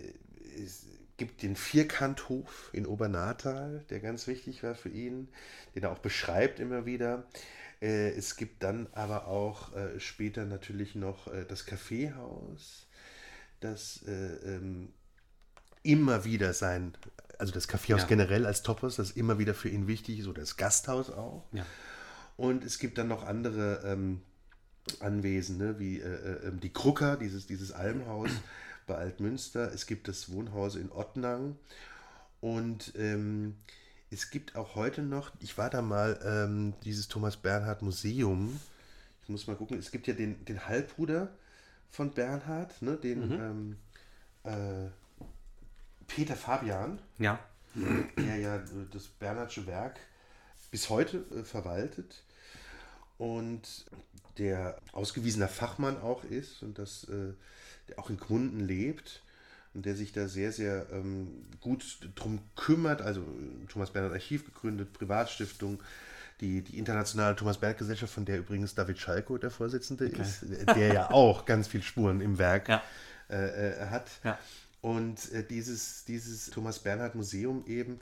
[0.63, 0.87] es
[1.17, 5.29] gibt den Vierkanthof in Obernatal, der ganz wichtig war für ihn,
[5.75, 7.27] den er auch beschreibt immer wieder.
[7.83, 12.87] Äh, es gibt dann aber auch äh, später natürlich noch äh, das Kaffeehaus,
[13.61, 14.93] das ähm,
[15.83, 16.97] immer wieder sein,
[17.41, 18.07] also das Kaffeehaus Ja.
[18.07, 21.45] generell als Tophaus, das ist immer wieder für ihn wichtig oder das Gasthaus auch.
[21.53, 21.67] Ja.
[22.37, 24.23] Und es gibt dann noch andere ähm,
[25.01, 28.31] Anwesen, ne, wie äh, äh, die Krucker, dieses, dieses Almhaus
[28.87, 29.73] bei Altmünster.
[29.73, 31.57] Es gibt das Wohnhaus in Ottnang.
[32.41, 33.57] Und ähm,
[34.11, 38.59] es gibt auch heute noch, ich war da mal, ähm, dieses Thomas Bernhard Museum.
[39.23, 41.29] Ich muss mal gucken, es gibt ja den, den Halbbruder
[41.91, 43.77] von Bernhard, ne, den ähm,
[44.45, 44.89] äh,
[46.15, 47.39] Peter Fabian Ja.
[48.17, 48.61] der ja
[48.93, 50.01] das Bernhardsche Werk
[50.71, 52.23] bis heute äh, verwaltet
[53.19, 53.87] und
[54.39, 57.33] der ausgewiesener Fachmann auch ist und das, äh,
[57.89, 59.23] der auch in Gmunden lebt
[59.75, 63.03] und der sich da sehr, sehr ähm, gut drum kümmert.
[63.03, 65.81] Also äh, Thomas Bernhard Archiv gegründet, Privatstiftung,
[66.41, 70.45] die, die internationale Thomas Bernhard Gesellschaft, von der übrigens David Schalko der Vorsitzende ist,
[70.75, 72.83] der ja auch ganz viel Spuren im Werk Ja.
[73.29, 74.11] äh, hat.
[74.25, 74.39] Ja.
[74.81, 78.01] Und äh, dieses, dieses Thomas Bernhard Museum eben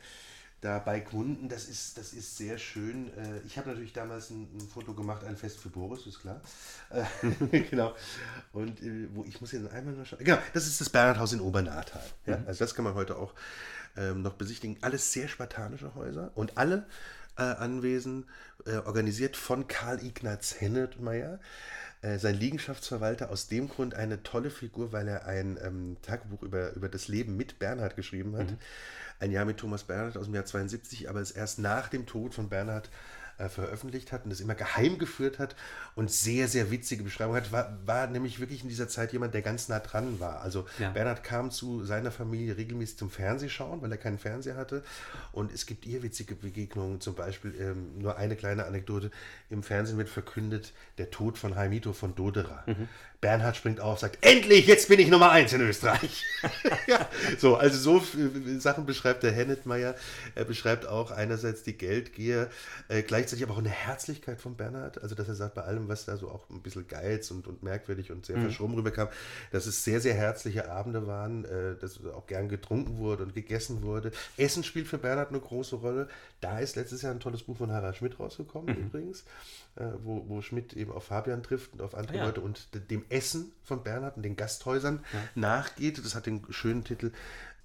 [0.61, 3.09] da bei Gmunden, das ist, das ist sehr schön.
[3.17, 6.41] Äh, ich habe natürlich damals ein, ein Foto gemacht, ein Fest für Boris, ist klar.
[6.91, 7.95] Äh, genau.
[8.53, 10.25] Und äh, wo ich muss jetzt einmal noch schauen.
[10.25, 12.03] Genau, das ist das Bernhardhaus in Obernatal.
[12.27, 12.43] Ja?
[12.47, 13.35] Also das kann man heute auch
[13.97, 14.79] ähm, noch besichtigen.
[14.81, 16.87] Alles sehr spartanische Häuser und alle
[17.37, 18.27] äh, Anwesen
[18.67, 21.39] äh, organisiert von Karl Ignaz Hennettmeier.
[22.01, 26.73] Äh, sein Liegenschaftsverwalter aus dem Grund eine tolle Figur, weil er ein ähm, Tagebuch über,
[26.75, 28.55] über das Leben mit Bernhard geschrieben hat.
[29.21, 32.35] Ein Jahr mit Thomas Bernhard aus dem Jahr 72, aber es erst nach dem Tod
[32.35, 32.89] von Bernhard
[33.39, 35.57] äh, veröffentlicht hat und das immer geheim geführt hat
[35.95, 39.43] und sehr, sehr witzige Beschreibung hat, war, war nämlich wirklich in dieser Zeit jemand, der
[39.43, 40.41] ganz nah dran war.
[40.43, 40.91] Also Ja.
[40.91, 44.83] Bernhard kam zu seiner Familie regelmäßig zum Fernsehschauen, weil er keinen Fernseher hatte.
[45.33, 49.11] Und es gibt ihr witzige Begegnungen, zum Beispiel ähm, nur eine kleine Anekdote.
[49.51, 52.65] Im Fernsehen wird verkündet, der Tod von Heimito von Doderer.
[53.21, 56.25] Bernhard springt auf, sagt, endlich, jetzt bin ich Nummer eins in Österreich.
[56.87, 59.97] ja, so, also so äh, Sachen beschreibt der Hennettmeier.
[60.37, 62.49] Er beschreibt auch einerseits die Geldgier,
[62.89, 65.03] äh, gleichzeitig aber auch eine Herzlichkeit von Bernhard.
[65.03, 67.65] Also, dass er sagt, bei allem, was da so auch ein bisschen Geiz und, und
[67.65, 69.09] merkwürdig und sehr verschroben rüberkam,
[69.51, 73.83] dass es sehr, sehr herzliche Abende waren, äh, dass auch gern getrunken wurde und gegessen
[73.83, 74.13] wurde.
[74.37, 76.09] Essen spielt für Bernhard eine große Rolle.
[76.41, 79.25] Da ist letztes Jahr ein tolles Buch von Harald Schmidt rausgekommen, übrigens,
[79.75, 82.25] äh, wo, wo Schmidt eben auf Fabian trifft und auf andere Ah ja.
[82.27, 86.05] Leute und de- dem Essen von Bernhard und den Gasthäusern nachgeht.
[86.05, 87.13] Das hat den schönen Titel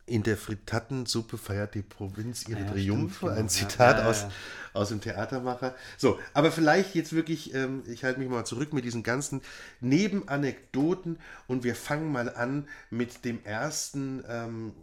[0.06, 3.16] In der Frittatensuppe feiert die Provinz ihre Ja, Triumphe.
[3.16, 3.48] stimmt, Ein genau.
[3.48, 4.32] Zitat Ja, ja, aus, ja.
[4.74, 5.76] aus dem Theatermacher.
[5.98, 9.42] So, aber vielleicht jetzt wirklich, ähm, ich halte mich mal zurück mit diesen ganzen
[9.80, 14.74] Nebenanekdoten und wir fangen mal an mit dem ersten ähm,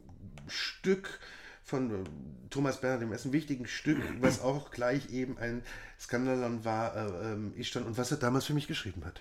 [0.48, 1.20] Stück
[1.64, 2.08] von äh,
[2.50, 5.62] Thomas Bernhard, dem ersten wichtigen Stück, was auch gleich eben ein
[6.00, 9.20] Skandalon war, äh, ähm, ich stand und was er damals für mich geschrieben hat.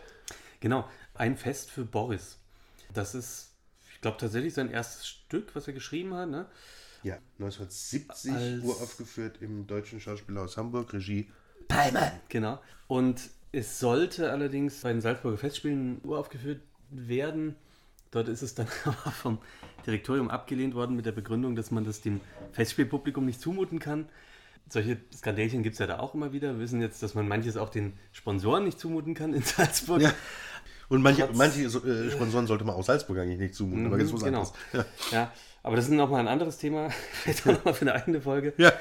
[0.59, 2.37] Genau, ein Fest für Boris.
[2.93, 3.53] Das ist,
[3.93, 6.29] ich glaube, tatsächlich sein erstes Stück, was er geschrieben hat.
[6.29, 6.47] Ne?
[7.03, 11.31] Ja, 1970 Als- uraufgeführt im Deutschen Schauspielhaus Hamburg, Regie.
[12.29, 12.59] Genau.
[12.87, 17.55] Und es sollte allerdings bei den Salzburger Festspielen uraufgeführt werden.
[18.11, 19.39] Dort ist es dann aber vom
[19.85, 22.19] Direktorium abgelehnt worden mit der Begründung, dass man das dem
[22.51, 24.09] Festspielpublikum nicht zumuten kann.
[24.69, 26.53] Solche Skandelchen gibt es ja da auch immer wieder.
[26.53, 30.01] Wir wissen jetzt, dass man manches auch den Sponsoren nicht zumuten kann in Salzburg.
[30.01, 30.13] Ja.
[30.89, 34.13] Und manche, Trotz- manche äh, Sponsoren sollte man aus Salzburg eigentlich nicht zumuten, aber jetzt
[34.13, 34.39] was genau.
[34.39, 34.53] anderes.
[34.73, 34.85] Ja.
[35.11, 35.31] Ja,
[35.63, 36.89] aber das ist nochmal ein anderes Thema.
[37.23, 38.53] Vielleicht auch nochmal für eine eigene Folge.
[38.57, 38.71] ja.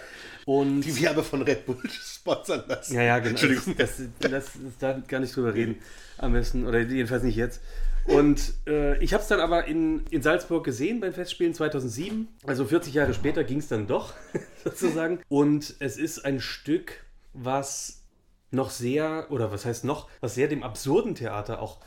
[0.47, 2.95] Und Die wir aber von Red Bull sponsern lassen.
[2.95, 3.31] Ja, ja, genau.
[3.31, 3.77] Entschuldigung.
[3.77, 4.45] Das, das, das,
[4.79, 5.77] da gar nicht drüber reden.
[6.17, 7.61] Am besten, oder jedenfalls nicht jetzt.
[8.09, 12.27] Und äh, ich habe es dann aber in, in Salzburg gesehen beim Festspielen 2007.
[12.47, 14.15] Also 40 Jahre später ging es dann doch,
[14.65, 15.21] sozusagen.
[15.29, 18.03] Und es ist ein Stück, was
[18.51, 21.81] noch sehr, oder was heißt noch, was sehr dem absurden Theater auch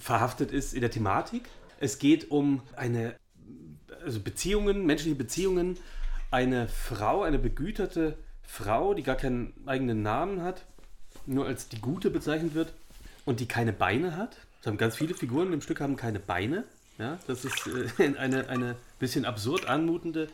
[0.00, 1.48] verhaftet ist in der Thematik.
[1.78, 3.14] Es geht um eine,
[4.04, 5.78] also Beziehungen, menschliche Beziehungen.
[6.32, 10.64] Eine Frau, eine begüterte Frau, die gar keinen eigenen Namen hat,
[11.24, 12.72] nur als die Gute bezeichnet wird
[13.24, 14.36] und die keine Beine hat.
[14.60, 16.64] Es haben ganz viele Figuren im Stück haben keine Beine.
[16.98, 17.66] Ja, das ist
[17.98, 20.28] äh, eine, eine bisschen absurd anmutende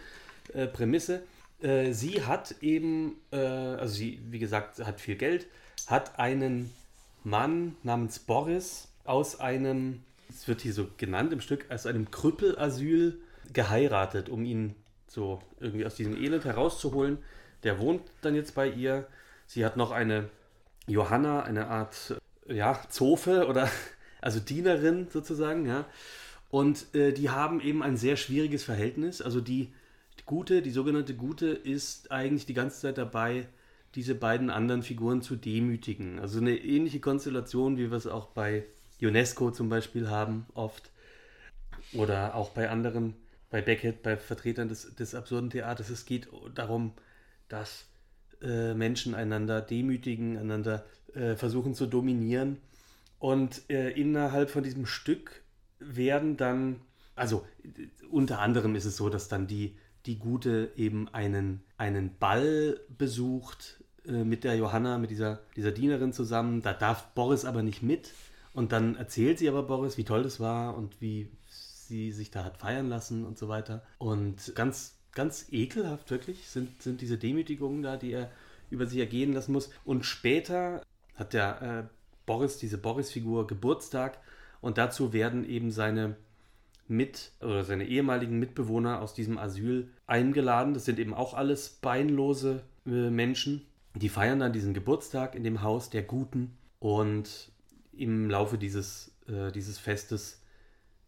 [0.53, 1.23] äh, Prämisse.
[1.61, 5.47] Äh, sie hat eben, äh, also sie, wie gesagt, hat viel Geld,
[5.87, 6.71] hat einen
[7.23, 13.21] Mann namens Boris aus einem, es wird hier so genannt im Stück, aus einem Krüppelasyl
[13.53, 14.75] geheiratet, um ihn
[15.07, 17.19] so irgendwie aus diesem Elend herauszuholen.
[17.63, 19.07] Der wohnt dann jetzt bei ihr.
[19.47, 20.29] Sie hat noch eine
[20.87, 23.71] Johanna, eine Art ja, Zofe oder
[24.25, 25.85] also Dienerin sozusagen, ja.
[26.49, 29.21] Und äh, die haben eben ein sehr schwieriges Verhältnis.
[29.21, 29.73] Also die,
[30.19, 33.47] die Gute, die sogenannte Gute, ist eigentlich die ganze Zeit dabei,
[33.95, 36.19] diese beiden anderen Figuren zu demütigen.
[36.21, 38.65] Also eine ähnliche Konstellation, wie wir es auch bei
[39.03, 40.91] UNESCO zum Beispiel haben, oft.
[41.93, 43.15] Oder auch bei anderen
[43.51, 45.91] bei Beckett, bei Vertretern des, des absurden Theaters.
[45.91, 46.95] Es geht darum,
[47.49, 47.85] dass
[48.41, 52.57] äh, Menschen einander demütigen, einander äh, versuchen zu dominieren.
[53.25, 55.45] Und äh, innerhalb von diesem Stück
[55.79, 56.83] werden dann,
[57.17, 57.43] also
[58.11, 63.83] unter anderem ist es so, dass dann die, die Gute eben einen, einen Ball besucht
[64.05, 66.61] äh, mit der Johanna, mit dieser, dieser Dienerin zusammen.
[66.61, 68.13] Da darf Boris aber nicht mit.
[68.53, 72.45] Und dann erzählt sie aber Boris, wie toll das war und wie sie sich da
[72.45, 73.83] hat feiern lassen und so weiter.
[73.97, 78.31] Und ganz, ganz ekelhaft wirklich sind, sind diese Demütigungen da, die er
[78.69, 79.71] über sich ergehen lassen muss.
[79.83, 80.83] Und später
[81.15, 84.19] hat der äh, Boris, diese Boris-Figur, Geburtstag
[84.61, 86.17] und dazu werden eben seine
[86.87, 90.75] mit oder seine ehemaligen Mitbewohner aus diesem Asyl eingeladen.
[90.75, 93.67] Das sind eben auch alles beinlose äh, Menschen.
[93.95, 97.53] Die feiern dann diesen Geburtstag in dem Haus der Guten und
[97.93, 100.43] im Laufe dieses, äh, dieses Festes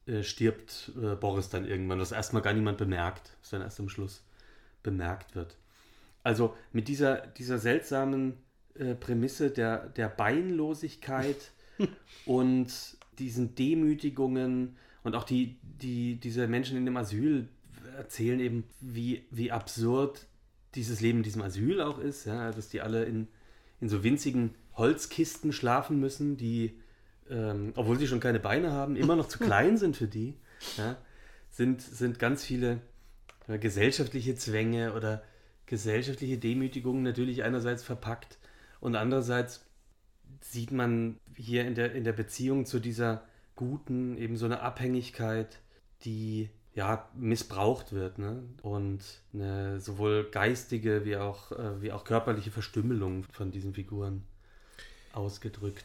[0.07, 3.89] äh, stirbt äh, Boris dann irgendwann, was erstmal gar niemand bemerkt, was dann erst am
[3.89, 4.23] Schluss
[4.83, 5.57] bemerkt wird.
[6.23, 8.35] Also mit dieser, dieser seltsamen
[8.79, 11.53] äh, Prämisse der, der Beinlosigkeit
[12.27, 12.69] und
[13.19, 17.49] diesen Demütigungen und auch die, die, diese Menschen in dem Asyl
[17.97, 20.27] erzählen eben, wie, wie absurd
[20.75, 23.29] dieses Leben in diesem Asyl auch ist, ja, dass die alle in,
[23.81, 26.79] in so winzigen Holzkisten schlafen müssen, die,
[27.31, 30.35] ähm, obwohl sie schon keine Beine haben, immer noch zu klein sind für die.
[30.77, 30.97] Ja,
[31.51, 32.81] sind, sind ganz viele
[33.49, 35.23] äh, gesellschaftliche Zwänge oder
[35.65, 38.39] gesellschaftliche Demütigungen natürlich einerseits verpackt
[38.81, 39.65] und andererseits
[40.41, 43.23] sieht man hier in der, in der Beziehung zu dieser
[43.55, 45.59] Guten eben so eine Abhängigkeit,
[46.05, 48.43] die ja missbraucht wird ne?
[48.63, 49.01] und
[49.33, 54.25] eine sowohl geistige wie auch, äh, wie auch körperliche Verstümmelung von diesen Figuren
[55.13, 55.85] ausgedrückt.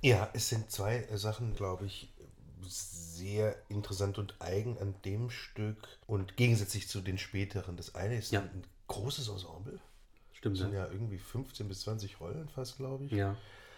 [0.00, 2.08] Ja, es sind zwei Sachen, glaube ich,
[2.62, 7.76] sehr interessant und eigen an dem Stück und gegensätzlich zu den späteren.
[7.76, 8.40] Das eine ist ja.
[8.40, 9.78] ein großes Ensemble.
[10.42, 10.56] Stimmt.
[10.56, 10.86] Es sind ja.
[10.86, 13.12] ja irgendwie 15 bis 20 Rollen fast, glaube ich.
[13.12, 13.36] Ja.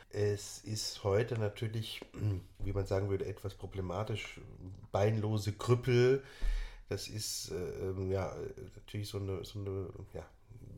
[0.08, 2.00] Es ist heute natürlich,
[2.58, 4.40] wie man sagen würde, etwas problematisch.
[4.90, 6.24] Beinlose Krüppel.
[6.88, 8.34] Das ist äh, ähm, ja
[8.76, 10.24] natürlich so eine, so eine ja,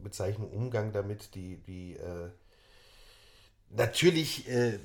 [0.03, 2.31] Bezeichnung, Umgang damit, die, die äh,
[3.71, 4.81] natürlich, äh,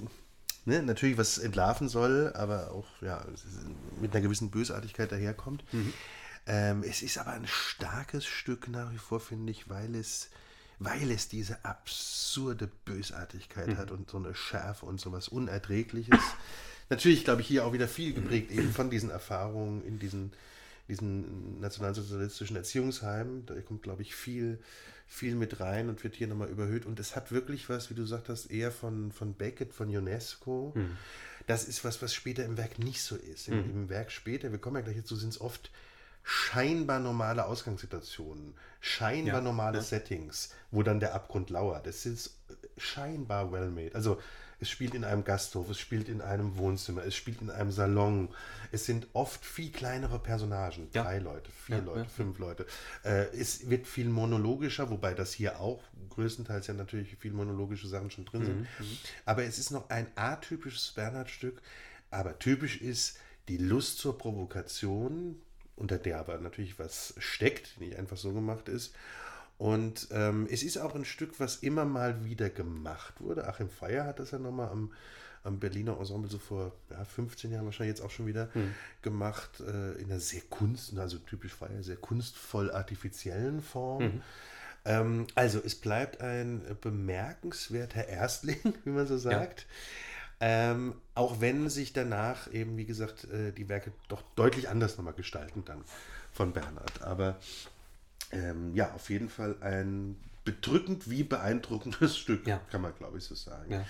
[0.66, 3.26] ne, natürlich was entlarven soll, aber auch ja,
[4.00, 5.64] mit einer gewissen Bösartigkeit daherkommt.
[5.74, 5.94] Mhm.
[6.46, 10.30] Ähm, es ist aber ein starkes Stück nach wie vor, finde ich, weil es,
[10.84, 13.78] weil es diese absurde Bösartigkeit mhm.
[13.78, 16.20] hat und so eine Schärfe und so was Unerträgliches.
[16.90, 20.34] Natürlich, glaube ich, hier auch wieder viel geprägt eben von diesen Erfahrungen in diesen,
[20.88, 23.46] diesen nationalsozialistischen Erziehungsheimen.
[23.46, 24.60] Da kommt, glaube ich, viel,
[25.08, 26.88] viel mit rein und wird hier nochmal überhöht.
[26.88, 30.74] Und es hat wirklich was, wie du gesagt hast, eher von, von Beckett, von UNESCO.
[30.76, 30.98] Mhm.
[31.46, 33.48] Das ist was, was später im Werk nicht so ist.
[33.48, 33.70] Im, mhm.
[33.70, 35.70] im Werk später, wir kommen ja gleich dazu, sind es oft
[36.24, 39.84] scheinbar normale Ausgangssituationen, scheinbar ja, normale ja.
[39.84, 41.88] Settings, wo dann der Abgrund lauert.
[41.88, 42.38] Es ist
[42.78, 43.96] scheinbar well made.
[43.96, 44.20] Also
[44.62, 48.30] es spielt in einem Gasthof, es spielt in einem Wohnzimmer, es spielt in einem Salon.
[48.72, 50.88] Es sind oft viel kleinere Personagen.
[50.94, 51.02] Ja.
[51.02, 52.68] Drei Leute, vier Leute, fünf Leute.
[53.04, 58.12] Äh, es wird viel monologischer, wobei das hier auch größtenteils ja natürlich viel monologische Sachen
[58.12, 58.46] schon drin mhm.
[58.46, 58.60] sind.
[58.62, 58.98] Mhm.
[59.26, 61.60] Aber es ist noch ein atypisches Bernhard-Stück.
[62.12, 65.42] Aber typisch ist die Lust zur Provokation,
[65.76, 68.94] unter der aber natürlich was steckt, nicht einfach so gemacht ist.
[69.58, 73.48] Und ähm, es ist auch ein Stück, was immer mal wieder gemacht wurde.
[73.48, 74.92] Achim Feier hat das ja nochmal am,
[75.44, 78.74] am Berliner Ensemble so vor ja, 15 Jahren wahrscheinlich jetzt auch schon wieder hm.
[79.04, 84.04] gemacht, äh, in einer sehr kunst, also typisch Feier, sehr kunstvoll artifiziellen Form.
[84.04, 84.22] Mhm.
[84.84, 89.62] Ähm, also es bleibt ein bemerkenswerter Erstling, wie man so sagt.
[89.62, 89.66] Ja.
[90.44, 95.14] Ähm, auch wenn sich danach eben, wie gesagt, äh, die Werke doch deutlich anders nochmal
[95.14, 95.84] gestalten dann
[96.32, 97.04] von Bernhard.
[97.04, 97.38] Aber
[98.32, 102.60] ähm, ja, auf jeden Fall ein bedrückend wie beeindruckendes Stück, ja.
[102.72, 103.72] kann man glaube ich so sagen.
[103.72, 103.86] Ja.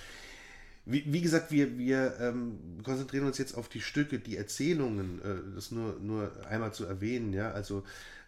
[0.83, 5.55] Wie, wie, gesagt, wir, wir ähm, konzentrieren uns jetzt auf die Stücke, die Erzählungen, äh,
[5.55, 7.83] das nur, nur einmal zu erwähnen, ja, also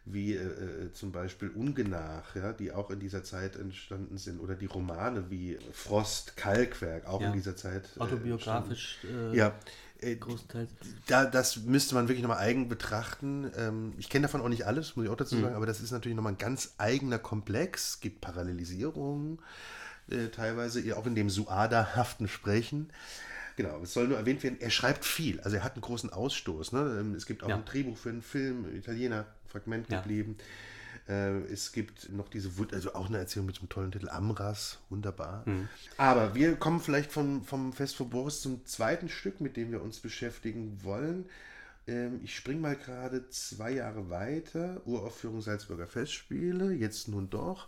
[0.06, 4.56] wie äh, äh, zum Beispiel Ungenach, ja, die auch in dieser Zeit entstanden sind, oder
[4.56, 7.28] die Romane wie Frost, Kalkwerk, auch ja.
[7.28, 7.90] in dieser Zeit.
[7.96, 9.00] Äh, Autobiografisch.
[9.04, 9.54] Äh, ja.
[10.02, 10.70] Äh, Großteils.
[11.08, 13.50] Da, das müsste man wirklich nochmal eigen betrachten.
[13.58, 15.42] Ähm, ich kenne davon auch nicht alles, muss ich auch dazu mhm.
[15.42, 15.58] sagen, mhm.
[15.58, 17.92] aber das ist natürlich nochmal ein ganz eigener Komplex.
[17.92, 19.40] Es gibt Parallelisierungen,
[20.10, 22.92] äh, teilweise auch in dem Suada-haften Sprechen.
[23.56, 25.40] Genau, es soll nur erwähnt werden, er schreibt viel.
[25.42, 26.72] Also er hat einen großen Ausstoß.
[26.74, 26.98] Ne?
[27.00, 27.56] Ähm, es gibt auch ja.
[27.56, 30.02] ein Drehbuch für einen Film, Italiener, Fragment ja.
[30.02, 30.36] geblieben.
[31.08, 34.80] Äh, es gibt noch diese, also auch eine Erzählung mit so einem tollen Titel, Amras,
[34.90, 35.44] wunderbar.
[35.46, 35.68] Mhm.
[35.98, 39.82] Aber wir kommen vielleicht vom, vom Fest vor Boris zum zweiten Stück, mit dem wir
[39.82, 41.26] uns beschäftigen wollen.
[41.88, 44.82] Ähm, ich springe mal gerade zwei Jahre weiter.
[44.86, 47.68] Uraufführung Salzburger Festspiele, jetzt nun doch.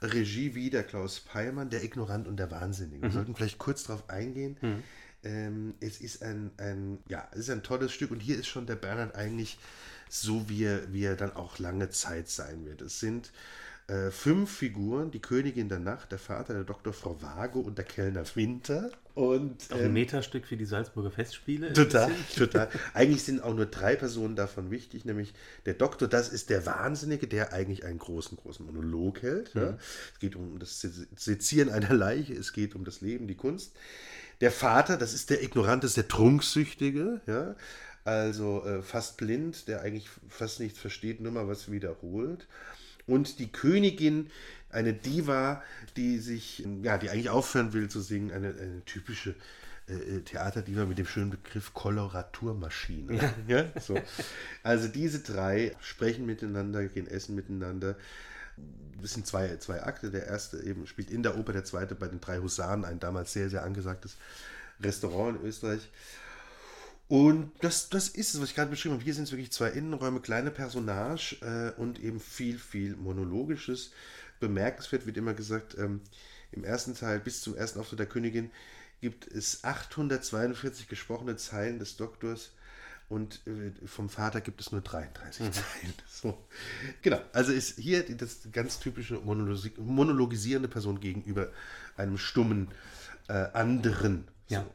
[0.00, 3.02] Regie wieder Klaus Peimann, Der Ignorant und der Wahnsinnige.
[3.02, 3.12] Wir Mhm.
[3.14, 4.56] sollten vielleicht kurz darauf eingehen.
[5.24, 8.66] Ähm, es ist ein, ein, ja, es ist ein tolles Stück und hier ist schon
[8.66, 9.56] der Bernhard eigentlich
[10.12, 12.82] so, wie er, wie er dann auch lange Zeit sein wird.
[12.82, 13.32] Es sind
[13.88, 17.86] äh, fünf Figuren, die Königin der Nacht, der Vater, der Doktor Frau Vago und der
[17.86, 18.90] Kellner Winter.
[19.14, 21.68] Und Auch ein Meterstück für die Salzburger Festspiele.
[21.68, 22.68] Ähm, Total, total.
[22.94, 25.32] Eigentlich sind auch nur drei Personen davon wichtig, nämlich
[25.66, 29.54] der Doktor, das ist der Wahnsinnige, der eigentlich einen großen, großen Monolog hält.
[29.54, 29.78] Ja.
[30.12, 33.74] Es geht um das Se- Sezieren einer Leiche, es geht um das Leben, die Kunst.
[34.40, 37.54] Der Vater, das ist der Ignorant, das ist der Trunksüchtige, ja.
[38.04, 42.46] Also äh, fast blind, der eigentlich fast nichts versteht, nur mal was wiederholt.
[43.06, 44.30] Und die Königin,
[44.70, 45.62] eine Diva,
[45.96, 49.34] die sich, ja, die eigentlich aufhören will zu singen, eine, eine typische
[49.86, 53.34] äh, Theaterdiva mit dem schönen Begriff Koloraturmaschine.
[53.46, 53.66] Ja.
[53.80, 53.98] so.
[54.62, 57.96] Also diese drei sprechen miteinander, gehen essen miteinander.
[59.00, 60.10] Das sind zwei, zwei Akte.
[60.10, 63.32] Der erste eben spielt in der Oper, der zweite bei den drei Husaren, ein damals
[63.32, 64.16] sehr, sehr angesagtes
[64.80, 65.88] Restaurant in Österreich.
[67.12, 69.04] Und das, das ist es, was ich gerade beschrieben habe.
[69.04, 73.92] Hier sind es wirklich zwei Innenräume, kleine Personage äh, und eben viel, viel Monologisches.
[74.40, 76.00] Bemerkenswert wird immer gesagt, ähm,
[76.52, 78.50] im ersten Teil bis zum ersten Auftritt der Königin
[79.02, 82.52] gibt es 842 gesprochene Zeilen des Doktors
[83.10, 85.92] und äh, vom Vater gibt es nur 33 Zeilen.
[86.08, 86.38] So.
[87.02, 91.50] Genau, also ist hier die- das ganz typische Monologi monologisierende Person gegenüber
[91.94, 92.68] einem stummen
[93.28, 94.28] äh, anderen.
[94.48, 94.54] So.
[94.54, 94.66] Ja.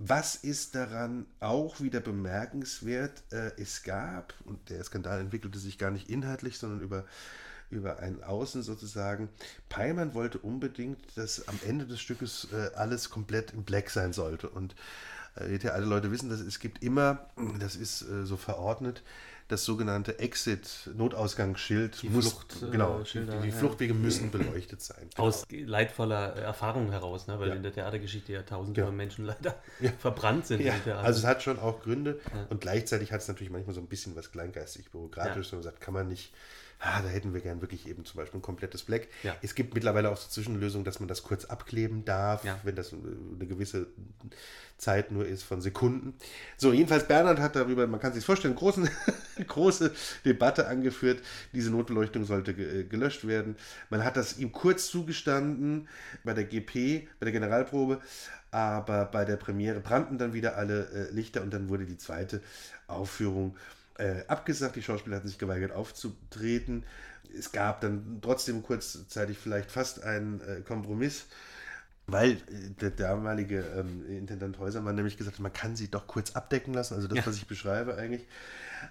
[0.00, 3.24] Was ist daran auch wieder bemerkenswert?
[3.32, 7.04] Äh, es gab, und der Skandal entwickelte sich gar nicht inhaltlich, sondern über,
[7.68, 9.28] über ein Außen sozusagen.
[9.68, 14.48] Peimann wollte unbedingt, dass am Ende des Stückes äh, alles komplett im Black sein sollte.
[14.48, 14.76] Und
[15.34, 19.02] äh, alle Leute wissen, dass es gibt immer, das ist äh, so verordnet,
[19.48, 22.02] das sogenannte Exit-Notausgangsschild.
[22.02, 23.54] Die muss- Flucht, äh, genau, Schilder, die, die ja.
[23.54, 25.08] Fluchtwege müssen beleuchtet sein.
[25.16, 27.38] Aus leidvoller Erfahrung heraus, ne?
[27.40, 27.54] weil Ja.
[27.54, 28.86] in der Theatergeschichte ja tausende Ja.
[28.86, 29.90] von Menschen leider Ja.
[29.98, 30.60] verbrannt sind.
[30.62, 33.86] Ja, also es hat schon auch Gründe und gleichzeitig hat es natürlich manchmal so ein
[33.86, 35.52] bisschen was kleingeistig bürokratisch, Ja.
[35.52, 36.32] wo man sagt, kann man nicht,
[36.80, 39.08] ah, da hätten wir gern wirklich eben zum Beispiel ein komplettes Black.
[39.22, 39.34] Ja.
[39.42, 42.58] Es gibt mittlerweile auch so Zwischenlösungen, dass man das kurz abkleben darf, Ja.
[42.62, 43.86] wenn das äh, eine gewisse
[44.76, 46.14] Zeit nur ist von Sekunden.
[46.56, 48.88] So, jedenfalls Bernhard hat darüber, man kann sich vorstellen, großen,
[49.46, 49.92] große
[50.24, 51.20] Debatte angeführt.
[51.52, 53.56] Diese Notbeleuchtung sollte äh, gelöscht werden.
[53.90, 55.88] Man hat das ihm kurz zugestanden
[56.22, 58.00] bei der GP, bei der Generalprobe,
[58.50, 62.40] aber bei der Premiere brannten dann wieder alle äh, Lichter und dann wurde die zweite
[62.86, 63.56] Aufführung
[63.98, 64.76] äh, abgesagt.
[64.76, 66.84] Die Schauspieler hatten sich geweigert aufzutreten.
[67.36, 71.26] Es gab dann trotzdem kurzzeitig vielleicht fast einen äh, Kompromiss.
[72.10, 72.36] Weil äh,
[72.80, 76.94] der damalige ähm, Intendant Häusermann nämlich gesagt hat, man kann sie doch kurz abdecken lassen,
[76.94, 77.26] also das, Ja.
[77.26, 78.26] was ich beschreibe eigentlich.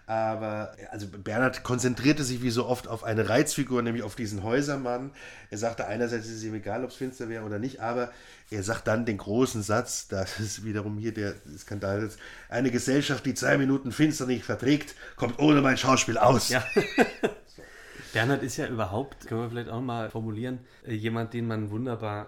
[0.05, 5.11] Aber also Bernhard konzentrierte sich wie so oft auf eine Reizfigur, nämlich auf diesen Häusermann.
[5.49, 8.11] Er sagte einerseits, es ist ihm egal, ob es finster wäre oder nicht, aber
[8.51, 13.25] er sagt dann den großen Satz, das ist wiederum hier der Skandal, ist, eine Gesellschaft,
[13.25, 16.49] die zwei Minuten finster nicht verträgt, kommt ohne mein Schauspiel aus.
[16.49, 16.63] Ja.
[18.13, 22.27] Bernhard ist ja überhaupt, können wir vielleicht auch mal formulieren, äh, jemand, den man wunderbar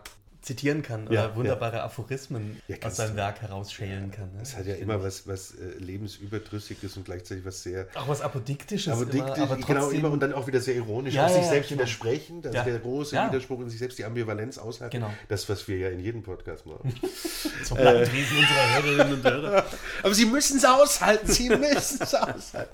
[0.50, 3.16] zitieren kann oder Ja, wunderbare Aphorismen Ja, aus seinem.
[3.16, 4.32] Werk herausschälen kann.
[4.34, 4.40] Ne?
[4.42, 8.92] Es hat ja immer was, was äh, lebensüberdrüssiges und gleichzeitig was sehr Auch was Apodiktisches,
[8.92, 11.44] Aber, immer, aber trotzdem, genau, immer und dann auch wieder sehr ironisch, Ja, ja, sich
[11.44, 11.82] ja, selbst genau.
[11.82, 12.62] widersprechen, das Ja.
[12.62, 13.30] ist der große Ja.
[13.30, 14.98] Widerspruch in sich selbst, die Ambivalenz aushalten.
[14.98, 15.14] Genau.
[15.28, 16.94] Das, was wir ja in jedem Podcast machen.
[17.64, 19.66] zum Leidwesen unserer Hörerinnen und Hörer.
[20.04, 22.72] Aber sie müssen es aushalten, sie müssen es aushalten.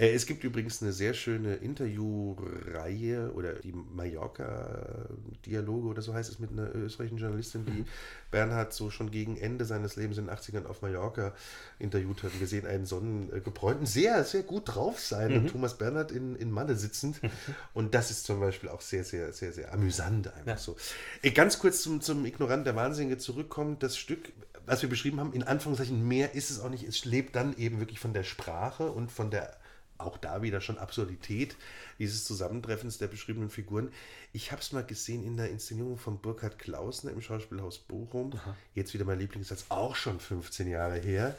[0.00, 6.38] Äh, Es gibt übrigens eine sehr schöne Interviewreihe oder die Mallorca-Dialoge oder so heißt es
[6.38, 7.84] mit einer österreichischen Journalistin, die
[8.30, 11.34] Bernhard so schon gegen Ende seines Lebens in den 80ern auf Mallorca
[11.78, 12.38] interviewt hat.
[12.40, 17.20] Wir sehen einen sonnengebräunten, sehr, sehr gut drauf sein, Thomas Bernhard in, in Malle sitzend.
[17.74, 20.56] Und das ist zum Beispiel auch sehr, sehr, sehr, sehr amüsant einfach Ja.
[20.56, 20.76] so.
[21.22, 23.78] Äh, Ganz kurz zum, zum Ignorant der Wahnsinnige zurückkommen.
[23.78, 24.32] Das Stück,
[24.66, 26.84] was wir beschrieben haben, in Anführungszeichen mehr ist es auch nicht.
[26.86, 29.56] Es lebt dann eben wirklich von der Sprache und von der
[30.02, 31.56] auch da wieder schon Absurdität
[31.98, 33.92] dieses Zusammentreffens der beschriebenen Figuren.
[34.32, 38.32] Ich habe es mal gesehen in der Inszenierung von Burkhard Klausner im Schauspielhaus Bochum.
[38.74, 41.36] Jetzt wieder mein Lieblingssatz, auch schon 15 Jahre her.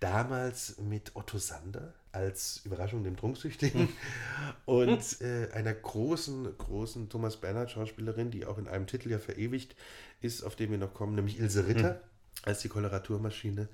[0.00, 3.88] Damals mit Otto Sander als Überraschung dem Trunksüchtigen
[4.64, 9.76] und äh, einer großen, großen Thomas Bernhard Schauspielerin, die auch in einem Titel ja verewigt
[10.20, 12.00] ist, auf den wir noch kommen, nämlich Ilse Ritter
[12.42, 13.68] als die Koloraturmaschine.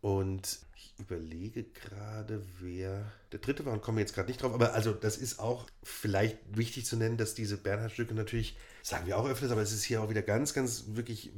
[0.00, 4.54] Und ich überlege gerade, wer der dritte war und komme jetzt gerade nicht drauf.
[4.54, 9.18] Aber also das ist auch vielleicht wichtig zu nennen, dass diese Bernhard-Stücke natürlich, sagen wir
[9.18, 11.30] auch öfters, aber es ist hier auch wieder ganz, ganz wirklich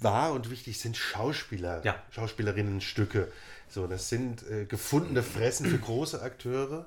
[0.00, 2.02] wahr und wichtig, sind Schauspieler, Ja.
[2.10, 3.30] Schauspielerinnenstücke.
[3.68, 6.86] So, das sind äh, gefundene Fressen für große Akteure.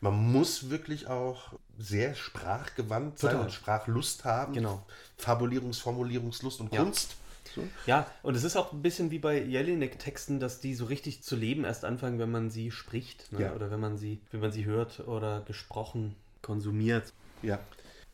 [0.00, 3.46] Man muss wirklich auch sehr sprachgewandt sein Total.
[3.46, 4.52] und Sprachlust haben.
[4.52, 4.84] Genau.
[5.20, 6.82] Fabulierungs-, Formulierungslust und Ja.
[6.82, 7.16] Kunst.
[7.54, 7.66] So.
[7.86, 11.36] Ja, und es ist auch ein bisschen wie bei Jelinek-Texten, dass die so richtig zu
[11.36, 13.32] leben erst anfangen, wenn man sie spricht.
[13.32, 13.42] Ne?
[13.42, 13.54] Ja.
[13.54, 17.12] Oder wenn man sie, wenn man sie hört oder gesprochen konsumiert.
[17.42, 17.58] Ja.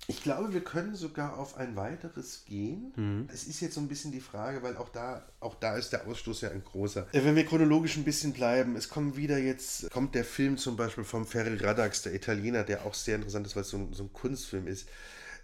[0.07, 3.29] Ich glaube, wir können sogar auf ein weiteres gehen.
[3.33, 6.07] Es ist jetzt so ein bisschen die Frage, weil auch da, auch da ist der
[6.07, 7.07] Ausstoß ja ein großer.
[7.13, 10.77] Äh, Wenn wir chronologisch ein bisschen bleiben, es kommt wieder jetzt, kommt der Film zum
[10.77, 13.93] Beispiel vom Ferry Raddax, der Italiener, der auch sehr interessant ist, weil es so ein,
[13.93, 14.89] so ein Kunstfilm ist.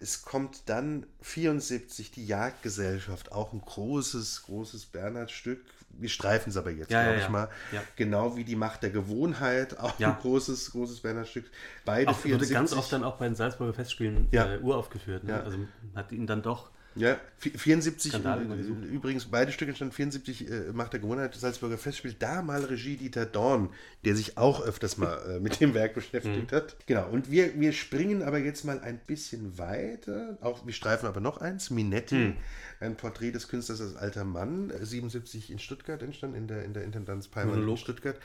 [0.01, 5.61] Es kommt dann 74 die Jagdgesellschaft, auch ein großes, großes Bernhard-Stück.
[5.97, 7.31] Wir streifen es aber jetzt, Ja, ja, glaube ich ja.
[7.31, 7.49] mal.
[7.73, 7.83] Ja.
[7.97, 10.11] Genau wie die Macht der Gewohnheit, auch Ja.
[10.15, 11.45] ein großes, großes Bernhard-Stück.
[11.85, 14.55] Beide Auch wurde ganz oft dann auch bei den Salzburger Festspielen Ja.
[14.55, 15.25] äh, uraufgeführt.
[15.25, 15.31] Ne?
[15.33, 15.41] Ja.
[15.43, 15.59] Also
[15.95, 16.71] hat ihn dann doch.
[16.97, 18.55] Ja, vi- 74, Skandal äh,
[18.87, 23.27] übrigens beide Stücke entstanden, 74 äh, Macht der Gewohnheit, Salzburger Festspiel, da mal Regie Dieter
[23.27, 23.71] Dorn,
[24.05, 26.57] der sich auch öfters mal äh, mit dem Werk beschäftigt Mhm.
[26.57, 26.77] hat.
[26.87, 31.21] Genau, und wir, wir springen aber jetzt mal ein bisschen weiter, auch wir streifen aber
[31.21, 32.37] noch eins, Minetti, Mhm.
[32.79, 36.75] ein Porträt des Künstlers als alter Mann, äh, 77 in Stuttgart entstanden, in der, in
[36.75, 37.77] der Intendanz Peimann in.
[37.77, 38.17] Stuttgart.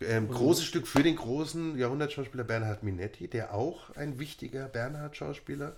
[0.00, 5.76] Ähm, großes Stück für den großen Jahrhundertschauspieler Bernhard Minetti, der auch ein wichtiger Bernhard-Schauspieler ist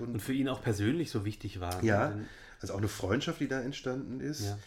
[0.00, 1.80] und Und für ihn auch persönlich so wichtig war.
[1.82, 1.88] ne?
[1.88, 2.12] ja,
[2.60, 4.42] also auch eine Freundschaft, die da entstanden ist.
[4.42, 4.58] Ja.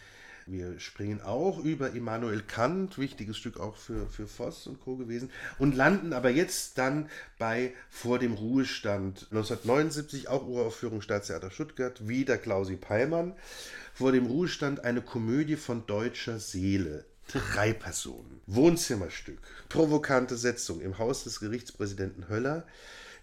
[0.48, 4.94] Wir springen auch über Immanuel Kant, wichtiges Stück auch für, für Voss und Co.
[4.96, 9.26] gewesen, und landen aber jetzt dann bei Vor dem Ruhestand.
[9.32, 13.32] 1979 auch Uraufführung Staatstheater Stuttgart, wieder Klausi Peimann.
[13.92, 17.06] Vor dem Ruhestand eine Komödie von deutscher Seele.
[17.26, 18.40] Drei Personen.
[18.46, 19.40] Wohnzimmerstück.
[19.68, 22.64] Provokante Setzung im Haus des Gerichtspräsidenten Höller.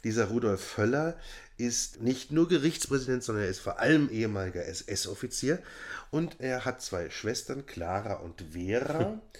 [0.03, 1.17] Dieser Rudolf Höller
[1.57, 5.59] ist nicht nur Gerichtspräsident, sondern er ist vor allem ehemaliger SS-Offizier
[6.11, 9.21] und er hat zwei Schwestern, Clara und Vera.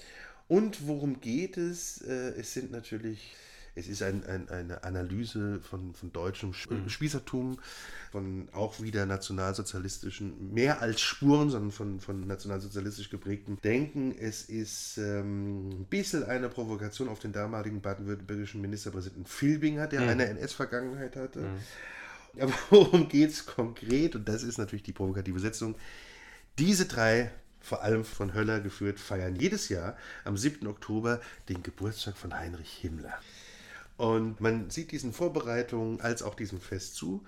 [0.49, 2.01] Und worum geht es?
[2.01, 3.34] Äh, Es sind natürlich,
[3.76, 7.57] es ist ein, ein, eine Analyse von, von deutschem Sch- Spießertum,
[8.11, 14.11] von auch wieder nationalsozialistischen, mehr als Spuren, sondern von, von nationalsozialistisch geprägtem Denken.
[14.17, 20.26] Es ist ähm, ein bisschen eine Provokation auf den damaligen baden-württembergischen Ministerpräsidenten Filbinger, der eine
[20.28, 21.41] NS-Vergangenheit hatte.
[22.39, 24.15] Aber worum geht es konkret?
[24.15, 25.76] Und das ist natürlich die provokative Setzung.
[26.59, 30.67] Diese drei, vor allem von Höller geführt, feiern jedes Jahr am 7.
[30.67, 33.13] Oktober den Geburtstag von Heinrich Himmler.
[34.04, 37.24] Und man sieht diesen Vorbereitungen als auch diesem Fest zu.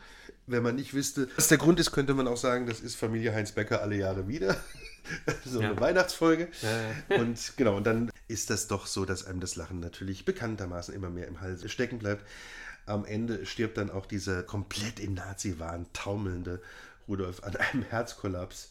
[0.46, 3.34] Wenn man nicht wüsste, was der Grund ist, könnte man auch sagen, das ist Familie
[3.34, 4.58] Heinz Becker alle Jahre wieder.
[5.46, 5.80] so eine Ja.
[5.80, 6.50] Weihnachtsfolge.
[6.62, 10.94] Ja, Und genau, und dann ist das doch so, dass einem das Lachen natürlich bekanntermaßen
[10.94, 12.26] immer mehr im Hals stecken bleibt.
[12.86, 16.62] Am Ende stirbt dann auch dieser komplett im Nazi-Wahn taumelnde
[17.08, 18.70] Rudolf an einem Herzkollaps.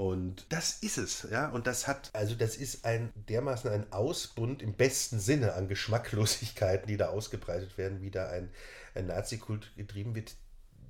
[0.00, 1.50] Und das ist es, ja.
[1.50, 6.86] Und das hat, also das ist ein dermaßen ein Ausbund im besten Sinne an Geschmacklosigkeiten,
[6.86, 8.48] die da ausgebreitet werden, wie da ein,
[8.94, 10.36] ein Nazi-Kult getrieben wird,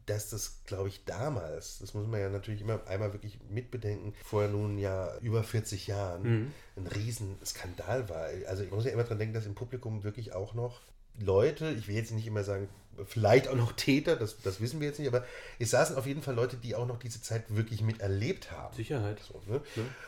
[0.07, 4.47] dass das, glaube ich, damals, das muss man ja natürlich immer einmal wirklich mitbedenken, vor
[4.47, 8.29] nun ja über 40 Jahren ein Riesenskandal war.
[8.47, 10.83] Also ich muss ja immer dran denken, dass im Publikum wirklich auch noch
[11.19, 12.69] Leute, ich will jetzt nicht immer sagen,
[13.07, 15.25] vielleicht auch noch Täter, das, das wissen wir jetzt nicht, aber
[15.59, 18.75] es saßen auf jeden Fall Leute, die auch noch diese Zeit wirklich miterlebt haben.
[18.75, 19.21] Sicherheit.
[19.21, 19.61] So, ne?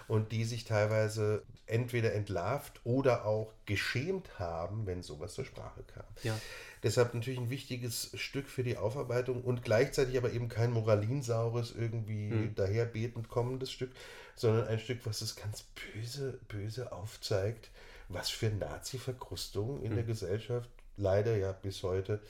[0.08, 6.04] Und die sich teilweise entweder entlarvt oder auch geschämt haben, wenn sowas zur Sprache kam.
[6.22, 6.38] Ja.
[6.82, 12.50] Deshalb natürlich ein wichtiges Stück für die Aufarbeitung und gleichzeitig aber eben kein moralinsaures, irgendwie
[12.54, 13.92] daherbetend kommendes Stück,
[14.34, 15.64] sondern ein Stück, was es ganz
[15.94, 17.70] böse, böse aufzeigt,
[18.08, 22.20] was für Nazi-Verkrustungen in der Gesellschaft leider ja bis heute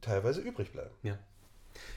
[0.00, 0.94] teilweise übrig bleiben.
[1.02, 1.18] Ja.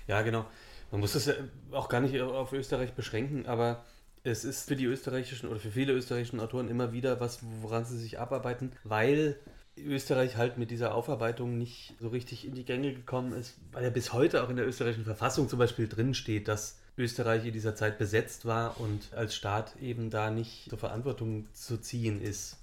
[0.07, 0.45] Ja, genau.
[0.91, 1.33] Man muss das ja
[1.71, 3.85] auch gar nicht auf Österreich beschränken, aber
[4.23, 7.97] es ist für die österreichischen oder für viele österreichischen Autoren immer wieder was, woran sie
[7.97, 9.39] sich abarbeiten, weil
[9.77, 13.89] Österreich halt mit dieser Aufarbeitung nicht so richtig in die Gänge gekommen ist, weil ja
[13.89, 17.75] bis heute auch in der österreichischen Verfassung zum Beispiel drin steht, dass Österreich in dieser
[17.75, 22.57] Zeit besetzt war und als Staat eben da nicht zur Verantwortung zu ziehen ist.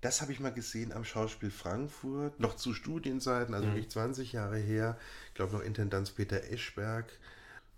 [0.00, 4.58] Das habe ich mal gesehen am Schauspiel Frankfurt, noch zu Studienzeiten, also wirklich 20 Jahre
[4.58, 4.98] her.
[5.28, 7.06] Ich glaube noch Intendanz Peter Eschberg.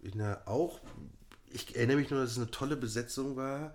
[0.02, 0.80] In einer auch,
[1.50, 3.74] ich erinnere mich nur, dass es eine tolle Besetzung war.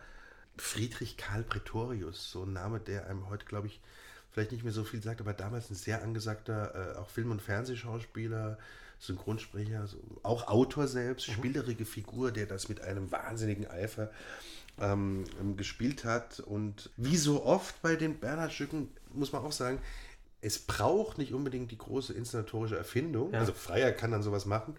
[0.58, 3.82] Friedrich Karl Pretorius, so ein Name, der einem heute, glaube ich,
[4.32, 7.42] vielleicht nicht mehr so viel sagt, aber damals ein sehr angesagter, äh, auch Film- und
[7.42, 8.58] Fernsehschauspieler,
[9.00, 11.34] Synchronsprecher, so, auch Autor selbst, mhm.
[11.34, 14.12] spielerige Figur, der das mit einem wahnsinnigen Eifer
[14.80, 15.26] ähm,
[15.58, 16.40] gespielt hat.
[16.40, 19.80] Und wie so oft bei den Bernhard-Stücken, muss man auch sagen,
[20.42, 23.32] es braucht nicht unbedingt die große inszenatorische Erfindung.
[23.32, 23.40] Ja.
[23.40, 24.76] Also Freier kann dann sowas machen.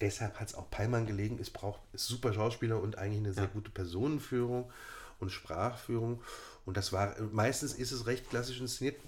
[0.00, 1.38] Deshalb hat es auch Peimann gelegen.
[1.40, 3.50] Es braucht super Schauspieler und eigentlich eine sehr ja.
[3.50, 4.70] gute Personenführung
[5.18, 6.22] und Sprachführung.
[6.64, 9.00] Und das war, meistens ist es recht klassisch inszeniert.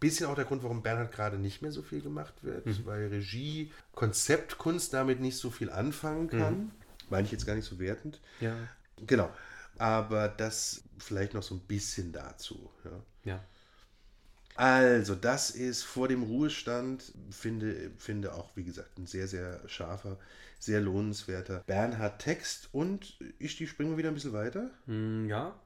[0.00, 2.80] Bisschen auch der Grund, warum Bernhard gerade nicht mehr so viel gemacht wird, mhm.
[2.84, 6.54] weil Regie, Konzeptkunst damit nicht so viel anfangen kann.
[6.54, 6.70] Mhm.
[7.10, 8.20] Meine ich jetzt gar nicht so wertend.
[8.40, 8.56] Ja.
[9.06, 9.30] Genau.
[9.78, 12.70] Aber das vielleicht noch so ein bisschen dazu.
[12.84, 13.32] Ja.
[13.32, 13.44] ja.
[14.56, 20.16] Also, das ist vor dem Ruhestand, finde, finde auch, wie gesagt, ein sehr, sehr scharfer,
[20.60, 22.68] sehr lohnenswerter Bernhard Text.
[22.72, 24.70] Und ich die springen wieder ein bisschen weiter.
[24.86, 25.58] Mm, ja.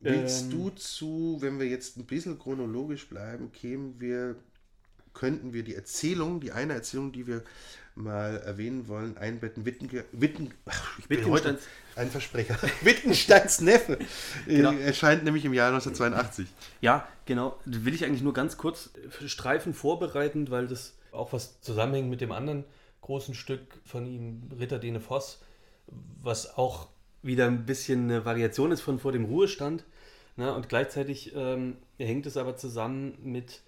[0.00, 4.34] Willst ähm, du zu, wenn wir jetzt ein bisschen chronologisch bleiben, kämen wir,
[5.14, 7.42] könnten wir die Erzählung, die eine Erzählung, die wir
[7.94, 9.64] mal erwähnen wollen, einbetten.
[9.64, 11.58] Witten, Witten, ach, ich bin heute
[11.96, 12.56] ein Versprecher.
[12.82, 13.98] Wittgensteins Neffe
[14.46, 14.72] genau.
[14.72, 16.46] erscheint nämlich im Jahr 1982.
[16.80, 17.58] Ja, genau.
[17.64, 18.90] Will ich eigentlich nur ganz kurz
[19.26, 22.64] streifen vorbereitend, weil das auch was zusammenhängt mit dem anderen
[23.02, 25.40] großen Stück von ihm, Ritter Dene Voss,
[26.22, 26.88] was auch
[27.22, 29.84] wieder ein bisschen eine Variation ist von vor dem Ruhestand.
[30.36, 30.54] Ne?
[30.54, 33.60] Und gleichzeitig ähm, hängt es aber zusammen mit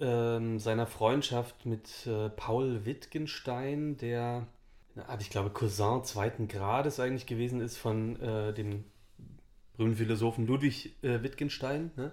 [0.00, 4.46] ähm, seiner Freundschaft mit äh, Paul Wittgenstein, der,
[5.18, 8.84] ich glaube, Cousin zweiten Grades eigentlich gewesen ist von äh, dem
[9.76, 12.12] berühmten Philosophen Ludwig äh, Wittgenstein, ne?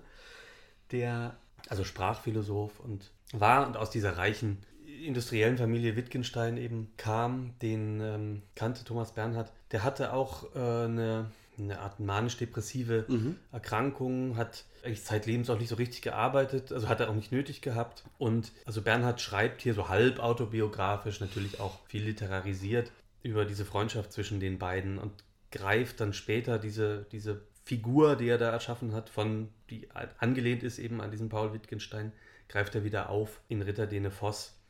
[0.91, 1.37] der
[1.69, 4.57] also Sprachphilosoph und war und aus dieser reichen
[5.03, 9.51] industriellen Familie Wittgenstein eben kam, den ähm, kannte Thomas Bernhard.
[9.71, 11.31] Der hatte auch äh, eine
[11.63, 13.37] eine Art manisch-depressive mhm.
[13.51, 17.61] Erkrankung, hat eigentlich zeitlebens auch nicht so richtig gearbeitet, also hat er auch nicht nötig
[17.61, 18.03] gehabt.
[18.17, 22.91] Und also Bernhard schreibt hier so halb autobiografisch, natürlich auch viel literarisiert
[23.23, 25.11] über diese Freundschaft zwischen den beiden und
[25.51, 29.87] greift dann später diese, diese Figur, die er da erschaffen hat, von die
[30.17, 32.11] angelehnt ist eben an diesen Paul Wittgenstein,
[32.49, 34.60] greift er wieder auf in Ritter Dene Voss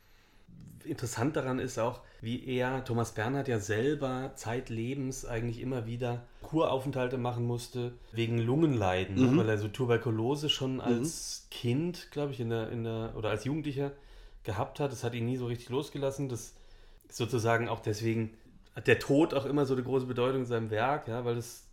[0.84, 7.18] interessant daran ist auch, wie er, Thomas Bernhard ja selber zeitlebens eigentlich immer wieder Kuraufenthalte
[7.18, 9.22] machen musste, wegen Lungenleiden, ne?
[9.22, 9.38] mhm.
[9.38, 10.80] weil er so Tuberkulose schon mhm.
[10.80, 11.54] als mhm.
[11.54, 13.92] Kind, glaube ich, in der, in der, oder als Jugendlicher
[14.44, 14.92] gehabt hat.
[14.92, 16.28] Das hat ihn nie so richtig losgelassen.
[16.28, 16.54] Das
[17.08, 18.34] ist sozusagen auch deswegen
[18.74, 21.66] hat der Tod auch immer so eine große Bedeutung in seinem Werk, ja, weil es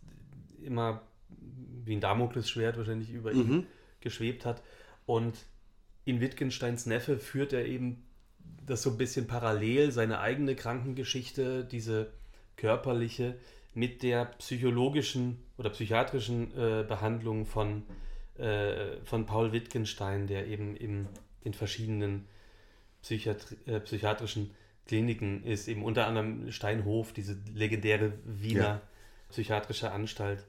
[0.62, 1.00] immer
[1.84, 3.40] wie ein Damoklesschwert wahrscheinlich über mhm.
[3.40, 3.66] ihn
[4.00, 4.62] geschwebt hat.
[5.06, 5.34] Und
[6.04, 8.02] in Wittgensteins Neffe führt er eben
[8.66, 12.12] das so ein bisschen parallel, seine eigene Krankengeschichte, diese
[12.56, 13.36] körperliche,
[13.74, 17.84] mit der psychologischen oder psychiatrischen äh, Behandlung von,
[18.36, 21.06] äh, von Paul Wittgenstein, der eben im,
[21.42, 22.26] in verschiedenen
[23.02, 24.50] Psychiatri äh, psychiatrischen
[24.86, 28.82] Kliniken ist, eben unter anderem Steinhof, diese legendäre Wiener ja.
[29.30, 30.44] psychiatrische Anstalt.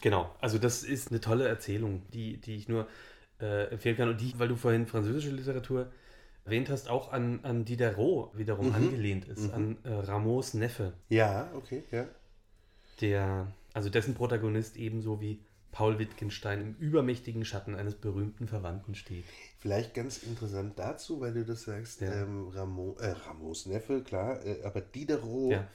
[0.00, 2.88] Genau, also das ist eine tolle Erzählung, die, die ich nur
[3.40, 4.08] äh, empfehlen kann.
[4.08, 5.92] Und die, weil du vorhin französische Literatur
[6.44, 8.74] erwähnt hast, auch an, an Diderot wiederum mhm.
[8.74, 9.54] angelehnt ist, mhm.
[9.54, 10.94] an äh, Rameaus Neffe.
[11.08, 12.06] Ja, okay, ja.
[13.00, 15.40] Der, also dessen Protagonist ebenso wie
[15.72, 19.24] Paul Wittgenstein im übermächtigen Schatten eines berühmten Verwandten steht.
[19.58, 22.12] Vielleicht ganz interessant dazu, weil du das sagst, ja.
[22.12, 25.68] ähm, Ramo, äh, Ramos Neffe, klar, äh, aber Diderot ja.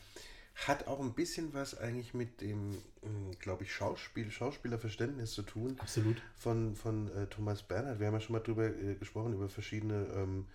[0.55, 5.75] Hat auch ein bisschen was eigentlich mit dem, hm, glaube ich, Schauspiel, Schauspielerverständnis zu tun.
[5.79, 6.21] Absolut.
[6.37, 7.99] Von, von äh, Thomas Bernhard.
[7.99, 10.45] Wir haben ja schon mal drüber äh, gesprochen, über verschiedene ähm,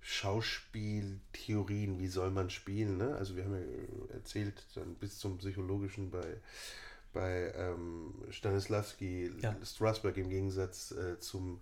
[0.00, 2.98] Schauspieltheorien, wie soll man spielen.
[2.98, 3.16] Ne?
[3.16, 6.40] Also wir haben ja erzählt, dann bis zum Psychologischen bei,
[7.12, 9.54] bei ähm, Stanislavski, ja.
[9.64, 11.60] Strasberg im Gegensatz äh, zum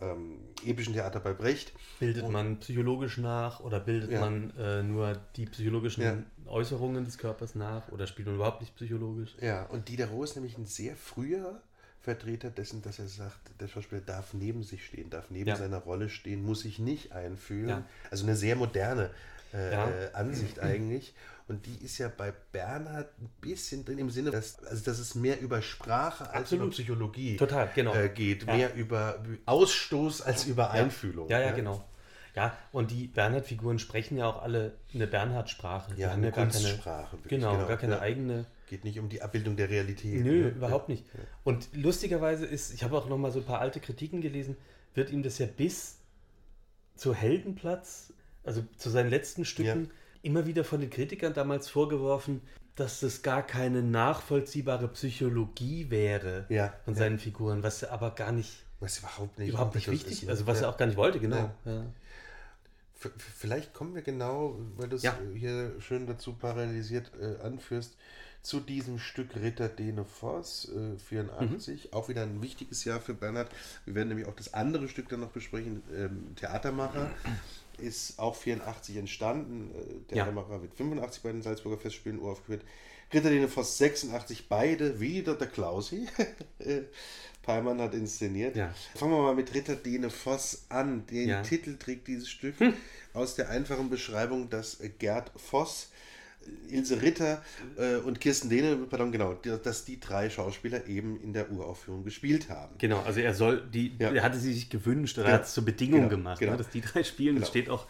[0.00, 1.72] ähm, epischen Theater bei Brecht.
[1.98, 4.20] Bildet Und, man psychologisch nach oder bildet ja.
[4.20, 6.16] man äh, nur die psychologischen ja.
[6.46, 9.36] Äußerungen des Körpers nach oder spielt man überhaupt nicht psychologisch?
[9.40, 11.60] Ja, und Diderot ist nämlich ein sehr früher
[12.00, 15.56] Vertreter dessen, dass er sagt, der Schauspieler darf neben sich stehen, darf neben ja.
[15.56, 17.84] seiner Rolle stehen, muss sich nicht einfühlen.
[18.10, 19.10] Also eine sehr moderne
[19.52, 19.88] äh, ja.
[20.12, 21.14] Ansicht eigentlich.
[21.48, 25.14] Und die ist ja bei Bernhard ein bisschen drin im Sinne, dass, also dass es
[25.14, 26.64] mehr über Sprache als Absolut.
[26.66, 27.94] über Psychologie Total, genau.
[27.94, 28.46] äh, geht.
[28.46, 31.28] Mehr über Ausstoß als über Einfühlung.
[31.28, 31.82] Ja, ja, genau.
[32.36, 35.94] Ja, und die Bernhard-Figuren sprechen ja auch alle eine Bernhard-Sprache.
[35.96, 36.78] Ja, eine gar keine,
[37.26, 40.22] genau, genau, gar keine eigene Geht nicht um die Abbildung der Realität.
[40.22, 40.48] Nö, ne?
[40.50, 41.06] überhaupt nicht.
[41.42, 44.56] Und lustigerweise ist, ich habe auch noch mal so ein paar alte Kritiken gelesen,
[44.94, 45.98] wird ihm das ja bis
[46.94, 48.12] zu Heldenplatz,
[48.44, 49.90] also zu seinen letzten Stücken, ja.
[50.22, 52.42] Immer wieder von den Kritikern damals vorgeworfen,
[52.74, 57.00] dass das gar keine nachvollziehbare Psychologie wäre ja, von ja.
[57.00, 60.30] seinen Figuren, was aber gar nicht, was überhaupt nicht, überhaupt nicht wichtig ist, ne?
[60.30, 61.50] also was er auch gar nicht wollte, genau.
[62.94, 65.16] Vielleicht kommen wir genau, weil du es Ja.
[65.34, 67.96] hier schön dazu parallelisiert äh, anführst,
[68.42, 71.92] zu diesem Stück Ritter Dene Voss, äh, 84.
[71.92, 73.50] Auch wieder ein wichtiges Jahr für Bernhard.
[73.84, 75.82] Wir werden nämlich auch das andere Stück dann noch besprechen.
[75.94, 77.10] Ähm, Theatermacher
[77.78, 79.70] ist auch 84 entstanden.
[79.74, 80.24] Äh, Ja.
[80.24, 82.62] Theatermacher wird 85 bei den Salzburger Festspielen uraufgeführt.
[83.12, 86.06] Ritter Dene Voss 86, beide wieder der Klausi.
[86.58, 86.82] Äh,
[87.42, 88.56] Peimann hat inszeniert.
[88.56, 88.74] Ja.
[88.94, 91.06] Fangen wir mal mit Ritter Dene Voss an.
[91.06, 91.42] Den Ja.
[91.42, 92.56] Titel trägt dieses Stück
[93.14, 95.88] aus der einfachen Beschreibung, dass Gerd Voss,
[96.68, 97.42] Ilse Ritter
[97.76, 102.48] äh, und Kirsten Dehne, pardon, genau, dass die drei Schauspieler eben in der Uraufführung gespielt
[102.50, 102.74] haben.
[102.78, 104.10] Genau, also er soll, die, Ja.
[104.12, 105.34] er hatte sie sich gewünscht oder Ja.
[105.34, 106.52] hat es zur Bedingung Genau, gemacht, genau.
[106.52, 107.36] ne, dass die drei spielen.
[107.36, 107.50] Das Genau.
[107.50, 107.86] steht auch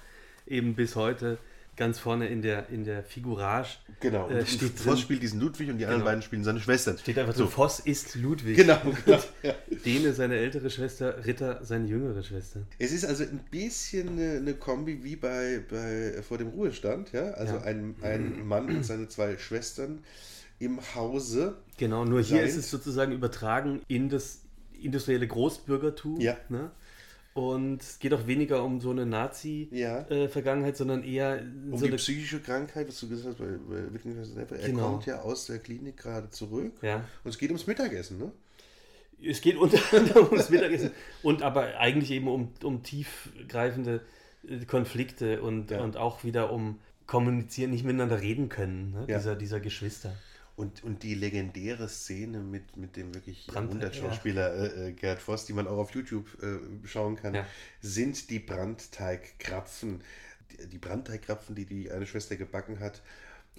[0.47, 1.39] eben bis heute
[1.79, 3.79] ganz vorne in der, in der Figurage.
[4.01, 6.11] Genau, Äh, steht Voss drin, spielt diesen Ludwig und die anderen Genau.
[6.11, 6.99] beiden spielen seine Schwestern.
[6.99, 8.57] steht einfach so, Voss ist Ludwig.
[8.57, 9.19] Genau, genau.
[9.43, 9.55] Ja.
[9.87, 12.61] Dene seine ältere Schwester, Ritter seine jüngere Schwester.
[12.79, 17.31] Es ist also ein bisschen eine, eine Kombi wie bei, bei vor dem Ruhestand, ja.
[17.31, 17.63] Also Ja.
[17.63, 20.01] Ein, ein Mann und seine zwei Schwestern
[20.59, 21.57] im Hause.
[21.79, 24.41] Genau, nur hier Sein- ist es sozusagen übertragen in das
[24.81, 26.21] industrielle Großbürgertum.
[26.21, 26.37] Ja.
[26.49, 26.71] Ne?
[27.35, 29.07] Und es geht auch weniger um so eine Ja.
[29.07, 31.97] Nazi-Vergangenheit, sondern eher Um so die eine.
[31.97, 34.59] psychische Krankheit, was du gesagt hast, Wittgenstein Neppe.
[34.59, 34.91] Er Genau.
[34.91, 36.73] kommt ja aus der Klinik gerade zurück.
[36.83, 37.05] Ja.
[37.25, 38.33] Und es geht ums Mittagessen, ne?
[39.23, 40.91] Es geht unter anderem ums Mittagessen
[41.23, 44.01] und aber eigentlich eben um, um tiefgreifende
[44.49, 45.81] äh, Konflikte und, Ja.
[45.81, 49.07] und auch wieder um kommunizieren, nicht miteinander reden können, ne?
[49.09, 50.15] Dieser, dieser Geschwister.
[50.59, 55.53] Und, und die legendäre Szene mit, mit dem wirklich Jahrhundertschauspieler äh, äh, Gerd Voss, die
[55.53, 57.47] man auch auf YouTube äh, schauen kann, Ja.
[57.81, 60.03] sind die Brandteigkrapfen.
[60.51, 63.03] Die, die Brandteigkrapfen, die die eine Schwester gebacken hat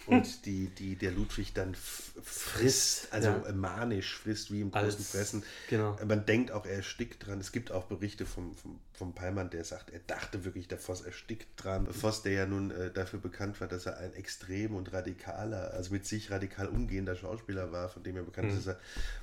[0.08, 3.52] und die, die der Ludwig dann frisst, also ja.
[3.54, 5.44] manisch frisst, wie im großen Als- Fressen.
[5.70, 5.98] genau.
[6.06, 7.40] Man denkt auch, er erstickt dran.
[7.40, 11.02] Es gibt auch Berichte vom, vom, vom Peimann, der sagt, er dachte wirklich, der Voss
[11.02, 11.88] erstickt dran.
[11.90, 15.94] Voss, der ja nun äh, dafür bekannt war, dass er ein extrem und radikaler, also
[15.94, 18.80] mit sich radikal umgehender Schauspieler war, von dem er bekannt ist, dass er,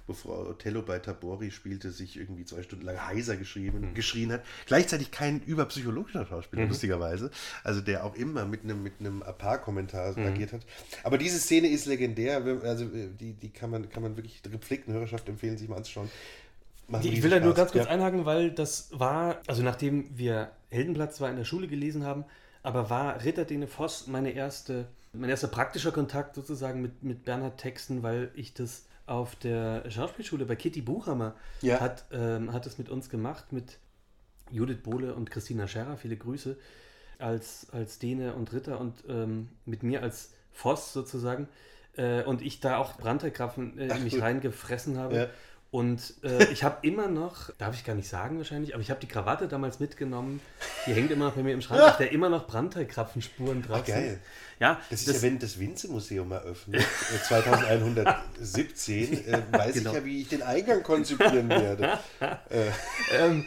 [0.06, 4.42] bevor Othello bei Tabori spielte, sich irgendwie zwei Stunden lang heiser geschrieben, geschrien hat.
[4.64, 7.30] Gleichzeitig kein überpsychologischer Schauspieler, lustigerweise.
[7.62, 10.62] Also der auch immer mit einem mit einem Apar-Kommentar agiert hat.
[11.02, 12.42] Aber diese Szene ist legendär.
[12.62, 15.76] Also äh, die, die kann man, kann man wirklich der gepflegten Hörerschaft empfehlen, sich mal
[15.76, 16.10] anzuschauen.
[17.02, 17.90] Ich will da nur ganz kurz Ja.
[17.90, 22.24] einhaken, weil das war, also nachdem wir Heldenplatz zwar in der Schule gelesen haben,
[22.62, 27.58] aber war Ritter Dene Voss meine erste, mein erster praktischer Kontakt sozusagen mit, mit Bernhard
[27.58, 31.80] Texten, weil ich das auf der Schauspielschule bei Kitty Buchhammer Ja.
[31.80, 33.78] hat, ähm, hat es mit uns gemacht, mit
[34.50, 36.56] Judith Bohle und Christina Scherrer, viele Grüße,
[37.18, 41.48] als, als Dene und Ritter und ähm, mit mir als Voss sozusagen.
[41.96, 44.22] Äh, und ich da auch Brandteigkrapfen äh, Ach, mich gut.
[44.22, 45.16] reingefressen habe.
[45.16, 45.26] Ja.
[45.72, 49.00] Und äh, ich habe immer noch, darf ich gar nicht sagen wahrscheinlich, aber ich habe
[49.00, 50.40] die Krawatte damals mitgenommen.
[50.86, 53.86] Die hängt immer noch bei mir im Schrank, auf der immer noch Brandteigkrapfenspuren drauf Ach,
[53.86, 54.10] geil.
[54.10, 54.20] sind.
[54.58, 59.90] Ja, Das ist ja, wenn das Winze-Museum eröffnet, äh, 2117, äh, weiß Genau.
[59.90, 61.98] ich ja, wie ich den Eingang konzipieren werde.
[63.18, 63.44] ähm,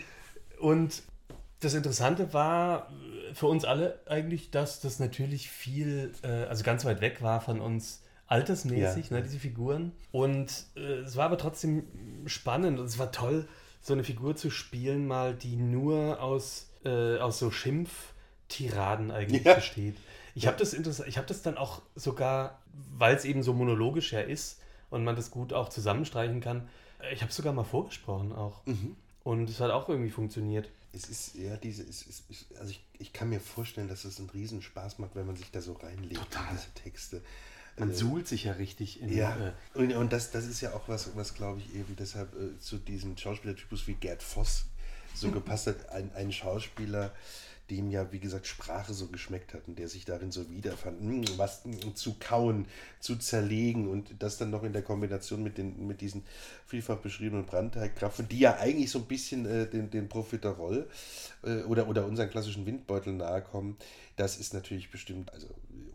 [0.60, 1.02] und
[1.62, 2.92] das Interessante war
[3.30, 7.42] äh, für uns alle eigentlich, dass das natürlich viel, äh, also ganz weit weg war
[7.42, 9.18] von uns altersmäßig, Ja.
[9.18, 9.92] ne, diese Figuren.
[10.12, 11.84] Und äh, es war aber trotzdem
[12.28, 13.48] spannend und es war toll,
[13.82, 19.56] so eine Figur zu spielen, mal die nur aus, äh, aus so Schimpftiraden eigentlich Ja.
[19.56, 19.98] besteht.
[20.36, 22.62] Ich habe das, interess- ich hab das dann auch sogar,
[22.98, 24.60] weil es eben so monologisch ja ist
[24.90, 26.70] und man das gut auch zusammenstreichen kann,
[27.02, 28.62] äh, ich habe sogar mal vorgesprochen auch.
[29.24, 30.70] Und es hat auch irgendwie funktioniert.
[30.92, 34.20] Es ist ja diese, es ist, es- also ich, ich kann mir vorstellen, dass es
[34.20, 36.50] einen riesen Spaß macht, wenn man sich da so reinlegt Total.
[36.52, 37.22] in diese Texte.
[37.80, 39.36] Man Äh, suhlt sich ja richtig in Ja,
[39.76, 42.60] äh, und, und das, das ist ja auch was, was glaube ich eben deshalb äh,
[42.60, 44.66] zu diesem Schauspielertypus wie Gerd Voss
[45.16, 45.90] so gepasst hat.
[45.90, 47.12] Ein, ein Schauspieler,
[47.70, 51.24] dem ja, wie gesagt, Sprache so geschmeckt hat und der sich darin so wiederfand, mm,
[51.38, 52.66] was mm, zu kauen,
[53.00, 56.24] zu zerlegen und das dann noch in der Kombination mit, den, mit diesen
[56.66, 60.88] vielfach beschriebenen Brandteigkrapfen, die ja eigentlich so ein bisschen äh, den, den Profiterol
[61.44, 63.78] äh, oder, oder unseren klassischen Windbeutel nahe kommen.
[64.16, 65.48] Das ist natürlich bestimmt, also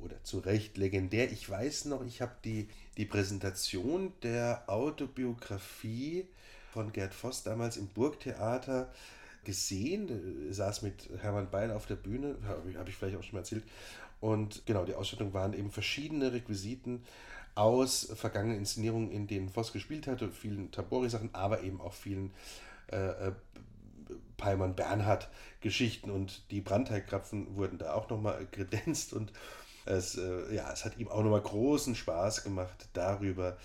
[0.02, 1.32] oder zu Recht legendär.
[1.32, 6.26] Ich weiß noch, ich habe die, die Präsentation der Autobiografie
[6.72, 8.92] von Gerd Voss damals im Burgtheater
[9.44, 10.46] gesehen.
[10.48, 13.64] Er saß mit Hermann Beil auf der Bühne, habe ich, vielleicht auch schon mal erzählt.
[14.20, 17.02] Und genau, die Ausstattung waren eben verschiedene Requisiten
[17.54, 22.32] aus vergangenen Inszenierungen, in denen Voss gespielt hatte, vielen Tabori-Sachen, aber eben auch vielen
[22.90, 23.32] äh, äh,
[24.36, 25.28] Peimann Bernhard
[25.60, 29.32] Geschichten und die Brandteigkrapfen wurden da auch nochmal kredenzt und
[29.86, 33.56] es, äh, ja, es hat ihm auch nochmal großen Spaß gemacht, darüber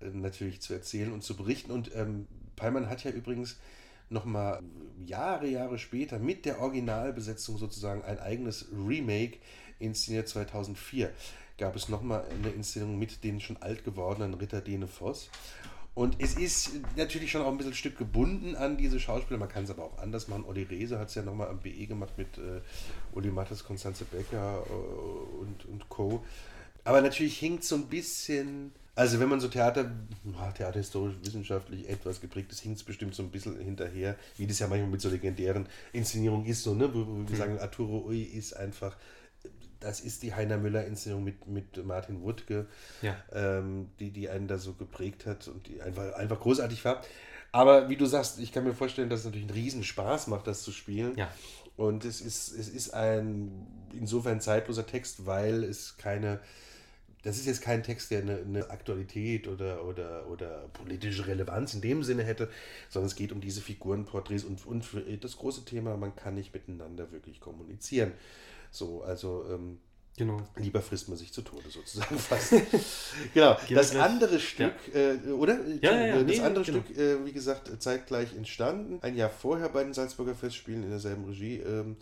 [0.00, 1.72] äh, natürlich zu erzählen und zu berichten.
[1.72, 2.26] Und ähm,
[2.56, 3.56] Peimann hat ja übrigens
[4.14, 4.62] nochmal
[5.04, 9.38] Jahre, Jahre später mit der Originalbesetzung sozusagen ein eigenes Remake
[9.78, 11.12] inszeniert 2004
[11.58, 15.30] gab es nochmal eine Inszenierung mit den schon alt gewordenen Ritter Dene Voss.
[15.94, 19.38] Und es ist natürlich schon auch ein bisschen ein Stück gebunden an diese Schauspieler.
[19.38, 20.44] Man kann es aber auch anders machen.
[20.44, 22.60] Olli Rehse hat es ja nochmal am BE gemacht mit äh,
[23.12, 26.24] Uli Mattes, Konstanze Becker äh, und, und Co.
[26.82, 28.72] Aber natürlich hinkt so ein bisschen.
[28.96, 29.90] Also wenn man so Theater,
[30.54, 34.68] theaterhistorisch, wissenschaftlich etwas geprägt ist, hinkt es bestimmt so ein bisschen hinterher, wie das ja
[34.68, 36.94] manchmal mit so legendären Inszenierungen ist, so, ne?
[36.94, 37.36] wo, wo wir mhm.
[37.36, 38.96] sagen, Arturo Ui ist einfach
[39.84, 42.66] das ist die Heiner Müller-Inszenierung mit, mit Martin Wuttke,
[43.02, 43.16] ja.
[43.32, 47.02] ähm, die, die einen da so geprägt hat und die einfach, einfach großartig war.
[47.52, 50.46] Aber wie du sagst, ich kann mir vorstellen, dass es natürlich einen riesen Spaß macht,
[50.46, 51.16] das zu spielen.
[51.16, 51.30] Ja.
[51.76, 56.40] Und es ist, es ist ein insofern zeitloser Text, weil es keine,
[57.24, 61.80] das ist jetzt kein Text, der eine, eine, Aktualität oder, oder, oder politische Relevanz in
[61.80, 62.50] dem Sinne hätte,
[62.90, 64.84] sondern es geht um diese Figurenporträts und, und
[65.20, 68.12] das große Thema, man kann nicht miteinander wirklich kommunizieren.
[68.70, 69.78] So, also ähm,
[70.18, 70.42] genau.
[70.56, 72.54] lieber frisst man sich zu Tode sozusagen fast.
[73.32, 73.56] genau.
[73.70, 75.12] Das andere Stück, ja.
[75.12, 75.58] äh, oder?
[75.80, 76.22] Ja, ja, ja.
[76.22, 76.82] Das nee, andere genau.
[76.82, 78.98] Stück, äh, wie gesagt, zeitgleich entstanden.
[79.00, 81.96] Ein Jahr vorher bei den Salzburger Festspielen in derselben Regie ähm,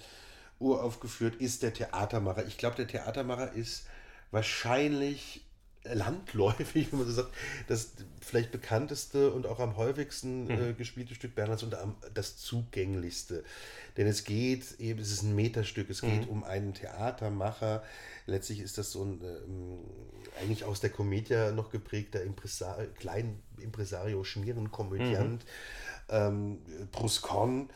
[0.58, 2.46] uraufgeführt, ist der Theatermacher.
[2.46, 3.86] Ich glaube, der Theatermacher ist
[4.32, 5.42] wahrscheinlich
[5.84, 7.32] landläufig, wenn man so sagt,
[7.68, 13.44] das vielleicht bekannteste und auch am häufigsten äh, gespielte Stück Bernhards und am, das zugänglichste.
[13.96, 16.28] Denn es geht eben, es ist ein Meterstück, es geht mhm.
[16.28, 17.82] um einen Theatermacher.
[18.26, 19.78] Letztlich ist das so ein ähm,
[20.40, 26.14] eigentlich aus der Comedia noch geprägter Impresar klein Impresario, Schmierenkomödiant, mhm.
[26.14, 26.58] ähm,
[26.90, 27.68] Bruscon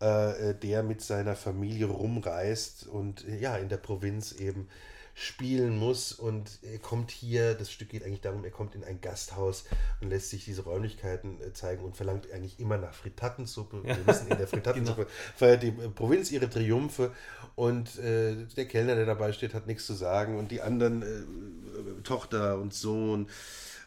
[0.00, 4.68] äh, der mit seiner Familie rumreist und ja, in der Provinz eben
[5.14, 6.12] spielen muss.
[6.12, 9.64] Und er kommt hier, das Stück geht eigentlich darum, er kommt in ein Gasthaus
[10.00, 13.84] und lässt sich diese Räumlichkeiten äh, zeigen und verlangt eigentlich immer nach Frittatensuppe.
[13.84, 15.16] Wir wissen, in der Frittatensuppe genau.
[15.36, 17.12] feiert die äh, Provinz ihre Triumphe
[17.54, 22.02] und äh, der Kellner, der dabei steht, hat nichts zu sagen und die anderen äh,
[22.02, 23.28] Tochter und Sohn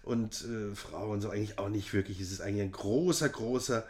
[0.03, 2.19] und äh, Frau und so eigentlich auch nicht wirklich.
[2.19, 3.85] Es ist eigentlich ein großer, großer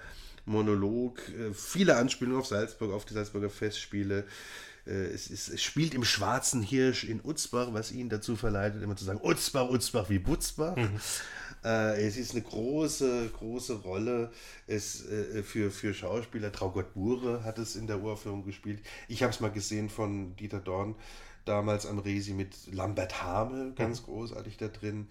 [0.46, 4.26] Monolog, äh, viele Anspielungen auf Salzburg, auf die Salzburger Festspiele.
[4.86, 8.96] Äh, es, ist, es, spielt im Schwarzen Hirsch in Utzbach, was ihn dazu verleitet, immer
[8.96, 10.76] zu sagen, Utzbach, Utzbach wie Butzbach.
[10.76, 11.00] Mhm.
[11.64, 14.32] Äh, es ist eine große, große Rolle
[14.68, 16.52] es, äh, für, für Schauspieler.
[16.52, 18.82] Traugott Bure hat es in der Uraufführung gespielt.
[19.08, 20.96] Ich habe es mal gesehen von Dieter Dorn,
[21.46, 24.06] damals am Resi mit Lambert Hamel, ganz mhm.
[24.06, 25.08] großartig da drin.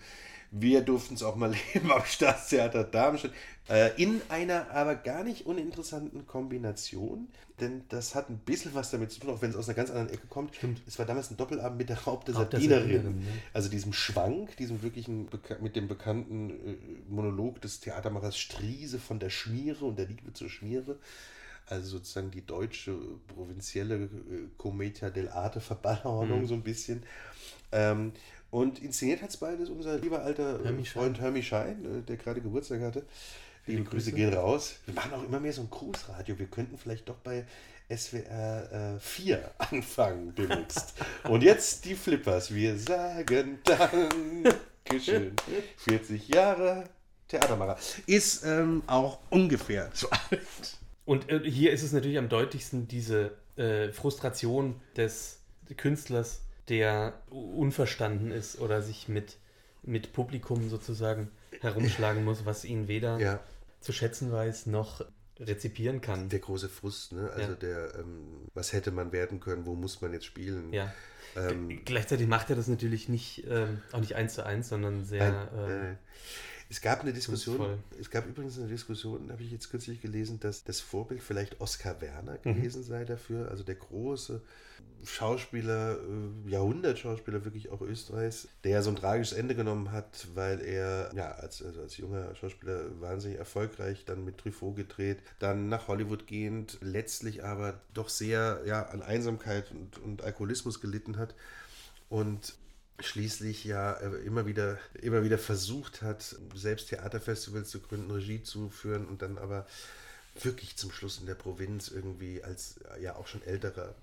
[0.57, 3.32] Wir durften es auch mal leben am Staatstheater Darmstadt.
[3.68, 7.28] Äh, in einer aber gar nicht uninteressanten Kombination,
[7.61, 9.90] denn das hat ein bisschen was damit zu tun, auch wenn es aus einer ganz
[9.90, 10.55] anderen Ecke kommt.
[10.55, 10.82] Stimmt.
[10.86, 13.02] Es war damals ein Doppelabend mit der Raub der Sardinerin.
[13.02, 13.22] Ne?
[13.52, 15.28] Also diesem Schwank, diesem wirklichen,
[15.61, 16.76] mit dem bekannten äh,
[17.09, 20.98] Monolog des Theatermachers Striese von der Schmiere und der Liebe zur Schmiere
[21.66, 22.96] also sozusagen die deutsche
[23.34, 24.09] provinzielle äh,
[24.59, 26.46] Commedia dell'arte Verballhornung mhm.
[26.46, 27.02] so ein bisschen.
[27.72, 28.12] Ähm,
[28.55, 32.16] und inszeniert hat es beides unser lieber alter äh, Hermi Freund Hermi Schein, äh, der
[32.16, 33.05] gerade Geburtstag hatte.
[33.66, 34.12] Liebe Grüße.
[34.12, 34.76] Grüße gehen raus.
[34.86, 36.38] Wir machen auch immer mehr so ein Grußradio.
[36.38, 37.46] Wir könnten vielleicht doch bei
[37.92, 40.94] SWR äh, 4 anfangen demnächst.
[41.28, 42.55] Und jetzt die Flippers.
[42.55, 45.34] Wir sagen Dankeschön.
[45.78, 46.84] 40 Jahre
[47.26, 47.76] Theatermacher.
[48.07, 50.78] Ist ähm, auch ungefähr so alt.
[51.05, 55.40] Und äh, hier ist es natürlich am deutlichsten diese äh, Frustration des
[55.76, 59.37] Künstlers, der unverstanden ist oder sich mit,
[59.83, 63.41] mit Publikum sozusagen herumschlagen muss, was ihn weder ja.
[63.81, 65.05] zu schätzen weiß noch
[65.41, 66.29] rezipieren kann.
[66.29, 67.31] Der große Frust, ne?
[67.31, 67.57] Also ja.
[67.57, 70.73] der, ähm, was hätte man werden können, wo muss man jetzt spielen?
[70.73, 70.93] Ja.
[71.37, 75.49] Ähm, Gleichzeitig macht er das natürlich nicht, ähm, auch nicht eins zu eins, sondern sehr.
[75.57, 75.95] Äh, äh
[76.75, 80.64] es gab eine Diskussion, es gab übrigens eine Diskussion, habe ich jetzt kürzlich gelesen, dass
[80.64, 82.57] das Vorbild vielleicht Oskar Werner mhm.
[82.57, 82.87] gewesen mhm.
[82.87, 84.43] sei dafür, also der große
[85.05, 91.12] Schauspieler, äh, Jahrhundertschauspieler wirklich auch Österreichs, der so ein tragisches Ende genommen hat, weil er
[91.14, 96.27] ja als, also als junger Schauspieler wahnsinnig erfolgreich dann mit Truffaut gedreht, dann nach Hollywood
[96.27, 101.37] gehend, letztlich aber doch sehr ja, an Einsamkeit und, und Alkoholismus gelitten hat.
[102.09, 102.55] Und
[103.01, 108.70] schließlich ja äh, immer wieder, immer wieder versucht hat, selbst Theaterfestivals zu gründen, Regie zu
[108.70, 109.66] führen und dann aber
[110.40, 113.95] wirklich zum Schluss in der Provinz irgendwie als ja auch schon älterer,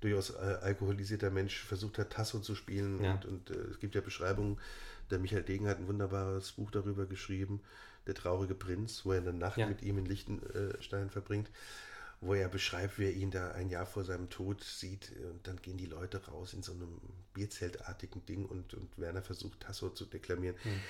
[0.00, 3.02] durchaus äh, alkoholisierter Mensch versucht hat, Tasso zu spielen.
[3.02, 3.14] Ja.
[3.14, 4.58] Und, und äh, es gibt ja Beschreibungen,
[5.10, 7.60] der Michael Degen hat ein wunderbares Buch darüber geschrieben,
[8.06, 9.66] Der traurige Prinz, wo er eine Nacht ja.
[9.66, 11.50] mit ihm in Lichtenstein verbringt
[12.20, 15.12] wo er beschreibt, wie er ihn da ein Jahr vor seinem Tod sieht.
[15.30, 17.00] Und dann gehen die Leute raus in so einem
[17.34, 20.56] Bierzeltartigen Ding und, und Werner versucht, Tasso zu deklamieren.
[20.64, 20.80] Mhm.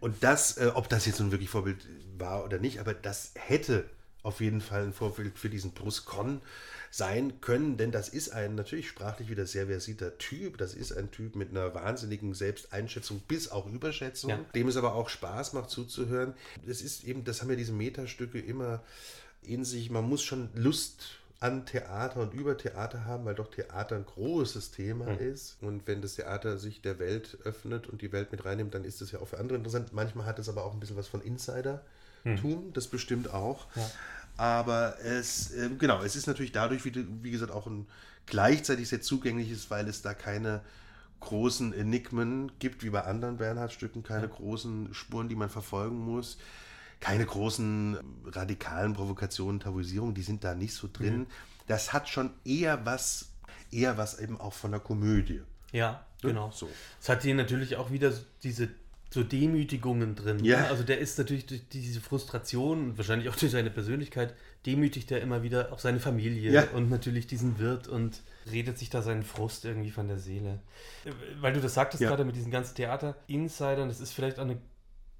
[0.00, 1.86] Und das, äh, ob das jetzt nun wirklich Vorbild
[2.16, 3.84] war oder nicht, aber das hätte
[4.22, 6.40] auf jeden Fall ein Vorbild für diesen Bruce Conn
[6.90, 10.58] sein können, denn das ist ein natürlich sprachlich wieder sehr versierter Typ.
[10.58, 14.38] Das ist ein Typ mit einer wahnsinnigen Selbsteinschätzung bis auch Überschätzung, ja.
[14.54, 16.34] dem es aber auch Spaß macht zuzuhören.
[16.66, 18.82] Das ist eben, das haben ja diese Metastücke immer
[19.42, 19.90] in sich.
[19.90, 24.72] Man muss schon Lust an Theater und über Theater haben, weil doch Theater ein großes
[24.72, 25.18] Thema mhm.
[25.18, 25.56] ist.
[25.60, 29.00] Und wenn das Theater sich der Welt öffnet und die Welt mit reinnimmt, dann ist
[29.00, 29.92] es ja auch für andere interessant.
[29.92, 31.80] Manchmal hat es aber auch ein bisschen was von Insidertum,
[32.24, 32.72] mhm.
[32.72, 33.66] das bestimmt auch.
[33.76, 33.90] Ja.
[34.36, 37.86] Aber es, äh, genau, es ist natürlich dadurch, wie, wie gesagt, auch ein
[38.26, 40.60] gleichzeitig sehr zugänglich ist, weil es da keine
[41.20, 44.32] großen Enigmen gibt, wie bei anderen Bernhard-Stücken, keine ja.
[44.32, 46.38] großen Spuren, die man verfolgen muss
[47.00, 51.20] keine großen radikalen Provokationen, Tabuisierungen, die sind da nicht so drin.
[51.20, 51.26] Mhm.
[51.66, 53.30] Das hat schon eher was,
[53.70, 55.42] eher was eben auch von der Komödie.
[55.72, 56.30] Ja, ne?
[56.30, 56.50] genau.
[56.50, 56.68] So.
[57.00, 58.68] Es hat hier natürlich auch wieder diese
[59.10, 60.44] so Demütigungen drin.
[60.44, 60.60] Ja.
[60.60, 60.68] Ne?
[60.68, 64.34] Also der ist natürlich durch diese Frustration und wahrscheinlich auch durch seine Persönlichkeit
[64.66, 66.64] demütigt er immer wieder auch seine Familie ja.
[66.74, 68.20] und natürlich diesen Wirt und
[68.50, 70.60] redet sich da seinen Frust irgendwie von der Seele.
[71.40, 72.08] Weil du das sagtest ja.
[72.08, 74.58] gerade mit diesen ganzen Theater-Insidern, das ist vielleicht auch eine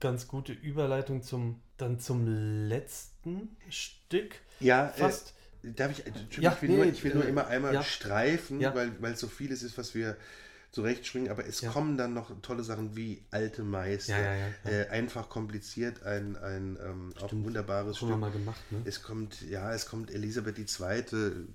[0.01, 2.27] ganz gute Überleitung zum dann zum
[2.69, 4.35] letzten Stück.
[4.61, 5.35] Ja, äh, fast.
[5.63, 6.05] Äh, darf ich,
[6.39, 7.83] ja, ich will, nee, nur, ich will äh, nur immer einmal ja.
[7.83, 8.75] streifen, ja.
[8.75, 10.17] weil, weil so vieles ist, was wir
[10.71, 14.15] zurechtschwingen, aber es kommen dann noch tolle Sachen wie Alte Meister,
[14.65, 18.19] äh, einfach kompliziert, ein, ein ähm, auch ein wunderbares Stück.
[18.19, 18.83] Mal gemacht, ne?
[18.85, 21.03] Es kommt, ja, es kommt Elisabeth II.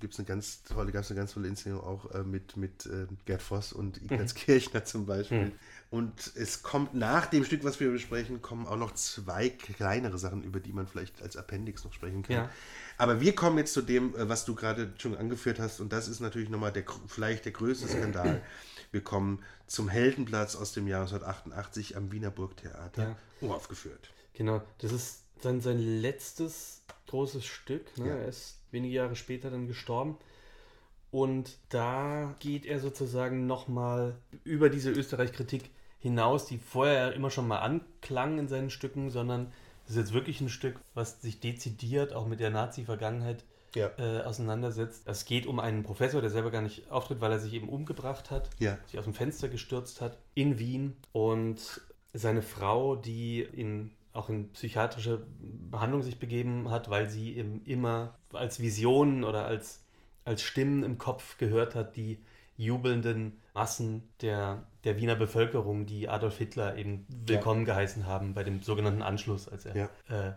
[0.00, 3.06] gibt es eine ganz tolle, gab eine ganz tolle Inszenierung auch äh, mit, mit äh,
[3.24, 4.38] Gerd Voss und Ignaz mhm.
[4.38, 5.46] Kirchner zum Beispiel.
[5.46, 5.52] Mhm.
[5.94, 10.42] Und es kommt nach dem Stück, was wir besprechen, kommen auch noch zwei kleinere Sachen,
[10.42, 12.34] über die man vielleicht als Appendix noch sprechen kann.
[12.34, 12.50] Ja.
[12.98, 16.08] Aber wir kommen jetzt zu dem, äh, was du gerade schon angeführt hast, und das
[16.08, 18.42] ist natürlich nochmal der, vielleicht der größte Skandal.
[18.90, 23.16] Wir kommen zum Heldenplatz aus dem Jahr 1988 am Wiener Burgtheater ja.
[23.40, 24.10] uraufgeführt.
[24.32, 27.96] Genau, das ist dann sein letztes großes Stück.
[27.98, 28.08] Ne?
[28.08, 28.16] Ja.
[28.16, 30.18] Er ist wenige Jahre später dann gestorben.
[31.12, 35.70] Und da geht er sozusagen nochmal über diese Österreich-Kritik
[36.04, 39.50] hinaus, die vorher immer schon mal anklang in seinen Stücken, sondern
[39.84, 43.42] es ist jetzt wirklich ein Stück, was sich dezidiert auch mit der Nazi-Vergangenheit
[43.74, 43.90] ja.
[43.96, 45.08] äh, auseinandersetzt.
[45.08, 48.30] Es geht um einen Professor, der selber gar nicht auftritt, weil er sich eben umgebracht
[48.30, 48.76] hat, ja.
[48.86, 51.80] sich aus dem Fenster gestürzt hat in Wien und
[52.12, 55.26] seine Frau, die in auch in psychiatrische
[55.70, 59.82] Behandlung sich begeben hat, weil sie eben immer als Visionen oder als,
[60.26, 62.18] als Stimmen im Kopf gehört hat, die
[62.56, 67.74] jubelnden Massen der, der Wiener Bevölkerung, die Adolf Hitler eben willkommen ja.
[67.74, 69.88] geheißen haben bei dem sogenannten Anschluss, als er ja.
[70.08, 70.32] äh,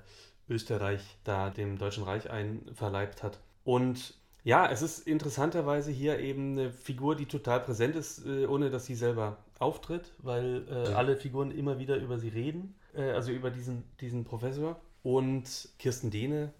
[0.49, 3.39] Österreich da dem Deutschen Reich einverleibt hat.
[3.63, 8.69] Und ja, es ist interessanterweise hier eben eine Figur, die total präsent ist, äh, ohne
[8.69, 10.95] dass sie selber auftritt, weil äh, ja.
[10.95, 14.79] alle Figuren immer wieder über sie reden, äh, also über diesen, diesen Professor.
[15.03, 16.53] Und Kirsten Dehne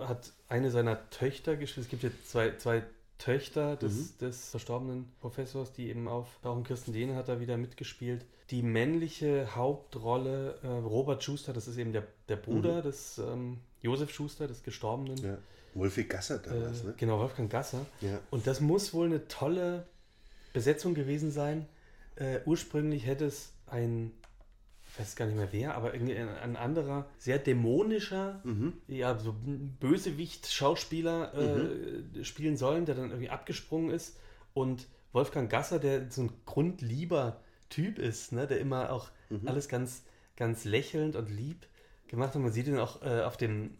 [0.00, 1.84] hat eine seiner Töchter gespielt.
[1.84, 2.82] Es gibt hier zwei, zwei
[3.18, 4.18] Töchter des, mhm.
[4.20, 6.64] des verstorbenen Professors, die eben auftauchen.
[6.64, 8.24] Kirsten Dehne hat da wieder mitgespielt.
[8.50, 12.82] Die männliche Hauptrolle, äh, Robert Schuster, das ist eben der, der Bruder mhm.
[12.82, 15.16] des ähm, Josef Schuster, des Gestorbenen.
[15.18, 15.38] Ja.
[15.74, 16.94] Wolfgang Gasser damals, äh, ne?
[16.96, 17.84] Genau, Wolfgang Gasser.
[18.00, 18.20] Ja.
[18.30, 19.86] Und das muss wohl eine tolle
[20.52, 21.66] Besetzung gewesen sein.
[22.16, 24.12] Äh, ursprünglich hätte es ein
[24.94, 28.74] ich weiß gar nicht mehr wer, aber irgendwie ein anderer, sehr dämonischer, mhm.
[28.86, 29.34] ja, so
[29.80, 32.24] Bösewicht-Schauspieler äh, mhm.
[32.24, 34.16] spielen sollen, der dann irgendwie abgesprungen ist.
[34.52, 37.40] Und Wolfgang Gasser, der so ein grundlieber
[37.70, 39.48] Typ ist, ne, der immer auch mhm.
[39.48, 40.04] alles ganz,
[40.36, 41.66] ganz lächelnd und lieb
[42.06, 42.40] gemacht hat.
[42.40, 43.74] Man sieht ihn auch äh, auf, dem,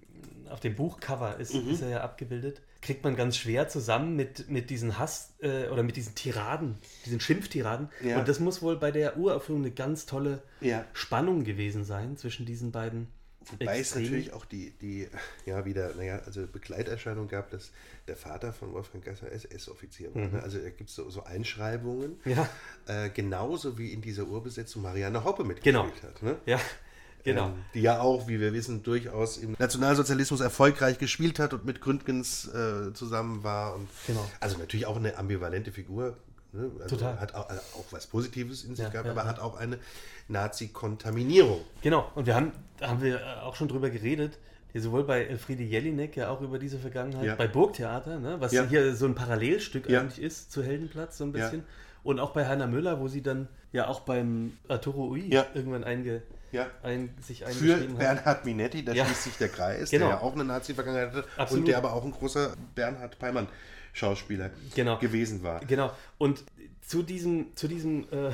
[0.50, 1.70] auf dem Buchcover, ist, mhm.
[1.70, 5.82] ist er ja abgebildet kriegt man ganz schwer zusammen mit, mit diesen Hass äh, oder
[5.82, 6.76] mit diesen Tiraden,
[7.06, 7.88] diesen Schimpftiraden.
[8.02, 8.18] Ja.
[8.18, 10.84] Und das muss wohl bei der Uraufführung eine ganz tolle ja.
[10.92, 13.08] Spannung gewesen sein zwischen diesen beiden.
[13.50, 14.02] Wobei Extrem.
[14.02, 15.08] es natürlich auch die, die,
[15.46, 17.72] ja, wieder, naja, also Begleiterscheinung gab, dass
[18.06, 20.22] der Vater von Wolfgang Gasser SS-Offizier war.
[20.22, 20.36] Mhm.
[20.36, 20.42] Ne?
[20.42, 22.20] Also da gibt es so, so, Einschreibungen.
[22.24, 22.48] Ja.
[22.86, 26.08] Äh, genauso wie in dieser Urbesetzung Marianne Hoppe mitgespielt genau.
[26.08, 26.22] hat.
[26.22, 26.36] Ne?
[26.46, 26.60] Ja.
[27.24, 27.46] Genau.
[27.46, 31.80] Ähm, die ja auch, wie wir wissen, durchaus im Nationalsozialismus erfolgreich gespielt hat und mit
[31.80, 33.74] Gründgens äh, zusammen war.
[33.74, 34.24] Und genau.
[34.40, 36.16] Also natürlich auch eine ambivalente Figur.
[36.52, 36.70] Ne?
[36.80, 37.18] Also Total.
[37.18, 39.28] Hat auch, also auch, was Positives in sich ja, gehabt, ja, aber ja.
[39.28, 39.78] hat auch eine
[40.28, 41.60] Nazi-Kontaminierung.
[41.82, 44.38] Genau, und wir haben, haben wir auch schon drüber geredet,
[44.74, 47.34] sowohl bei Elfriede Jelinek ja auch über diese Vergangenheit, ja.
[47.36, 48.64] bei Burgtheater, ne, was ja.
[48.64, 50.00] hier so ein Parallelstück ja.
[50.00, 51.64] eigentlich ist zu Heldenplatz, so ein bisschen.
[52.02, 56.22] Und auch bei Heiner Müller, wo sie dann ja auch beim Arturo Ui irgendwann einge,
[56.54, 56.66] ja.
[56.82, 59.04] ein, sich Für Bernhard Minetti, da ja.
[59.04, 60.06] schließt sich der Kreis, genau.
[60.06, 61.60] der ja auch eine Nazi-Vergangenheit hatte Absolut.
[61.60, 63.48] und der aber auch ein großer Bernhard Peimann
[63.92, 64.98] Schauspieler genau.
[64.98, 65.60] gewesen war.
[65.60, 65.92] Genau.
[66.18, 66.44] Und
[66.80, 68.32] zu diesem, zu diesem äh,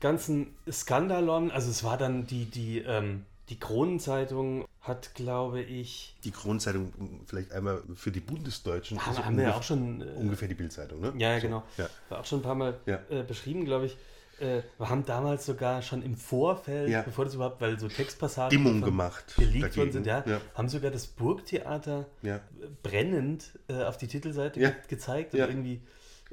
[0.00, 6.14] ganzen Skandalon, also es war dann die, die, ähm, die Kronenzeitung hat, glaube ich.
[6.24, 6.92] Die Kronzeitung
[7.26, 9.04] vielleicht einmal für die Bundesdeutschen.
[9.04, 10.00] Haben, haben wir ja auch schon.
[10.00, 11.12] Äh, ungefähr die Bildzeitung, ne?
[11.18, 11.64] Ja, ja, genau.
[11.76, 11.88] Ja.
[12.08, 13.00] War auch schon ein paar Mal ja.
[13.10, 13.96] äh, beschrieben, glaube ich.
[14.38, 17.02] Äh, wir haben damals sogar schon im Vorfeld, ja.
[17.02, 20.90] bevor das überhaupt, weil so Textpassagen Stimmung gemacht geleakt worden sind, ja, ja, haben sogar
[20.90, 22.40] das Burgtheater ja.
[22.82, 25.80] brennend äh, auf die Titelseite ge gezeigt und irgendwie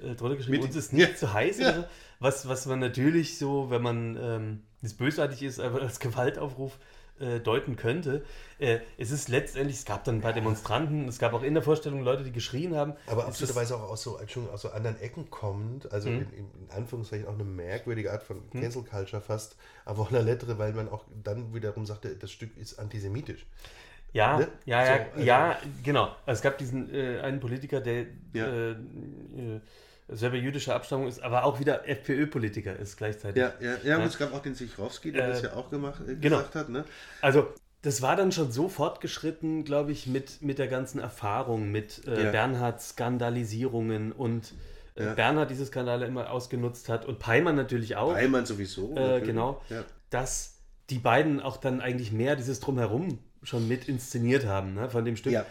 [0.01, 1.85] äh, drunter geschrieben, Mit, uns ist nicht zu heiß so.
[2.19, 6.77] Was, was man natürlich so, wenn man ähm, nicht bösartig ist, einfach als Gewaltaufruf
[7.19, 8.23] äh, deuten könnte.
[8.59, 12.01] Äh, es ist letztendlich, es gab dann bei Demonstranten, es gab auch in der Vorstellung
[12.01, 12.93] Leute, die geschrien haben.
[13.07, 14.19] Aber absoluterweise auch aus so,
[14.51, 16.21] aus so anderen Ecken kommend, also mhm.
[16.21, 18.61] in, in, Anführungszeichen auch eine merkwürdige Art von mhm.
[18.61, 19.55] Cancel Culture fast,
[19.85, 23.45] aber auch eine Lettere, weil man auch dann wiederum sagte, das Stück ist antisemitisch.
[24.13, 24.47] Ja, ne?
[24.65, 26.15] ja, ja, so, also ja, genau.
[26.25, 28.45] Also es gab diesen äh, einen Politiker, der ja.
[28.45, 29.61] äh, äh
[30.07, 33.41] selber jüdischer Abstammung ist, aber auch wieder FPÖ-Politiker ist gleichzeitig.
[33.41, 34.05] Ja, ja, ja, ja.
[34.05, 36.37] es gab auch den Sichrowski, der äh, das ja auch gemacht, äh, genau.
[36.37, 36.69] gesagt hat.
[36.69, 36.83] Ne?
[37.21, 37.47] Also
[37.81, 42.25] das war dann schon so fortgeschritten, glaube ich, mit, mit der ganzen Erfahrung, mit äh,
[42.25, 42.31] ja.
[42.31, 44.53] Bernhards Skandalisierungen und
[44.95, 45.13] äh, ja.
[45.13, 48.13] Bernhard diese Skandale immer ausgenutzt hat und Peimann natürlich auch.
[48.13, 48.95] Peimann sowieso.
[48.95, 49.61] Äh, genau.
[50.09, 55.03] Dass die beiden auch dann eigentlich mehr dieses Drumherum schon mit inszeniert haben, ne, von
[55.03, 55.33] dem Stück.
[55.33, 55.45] Ja.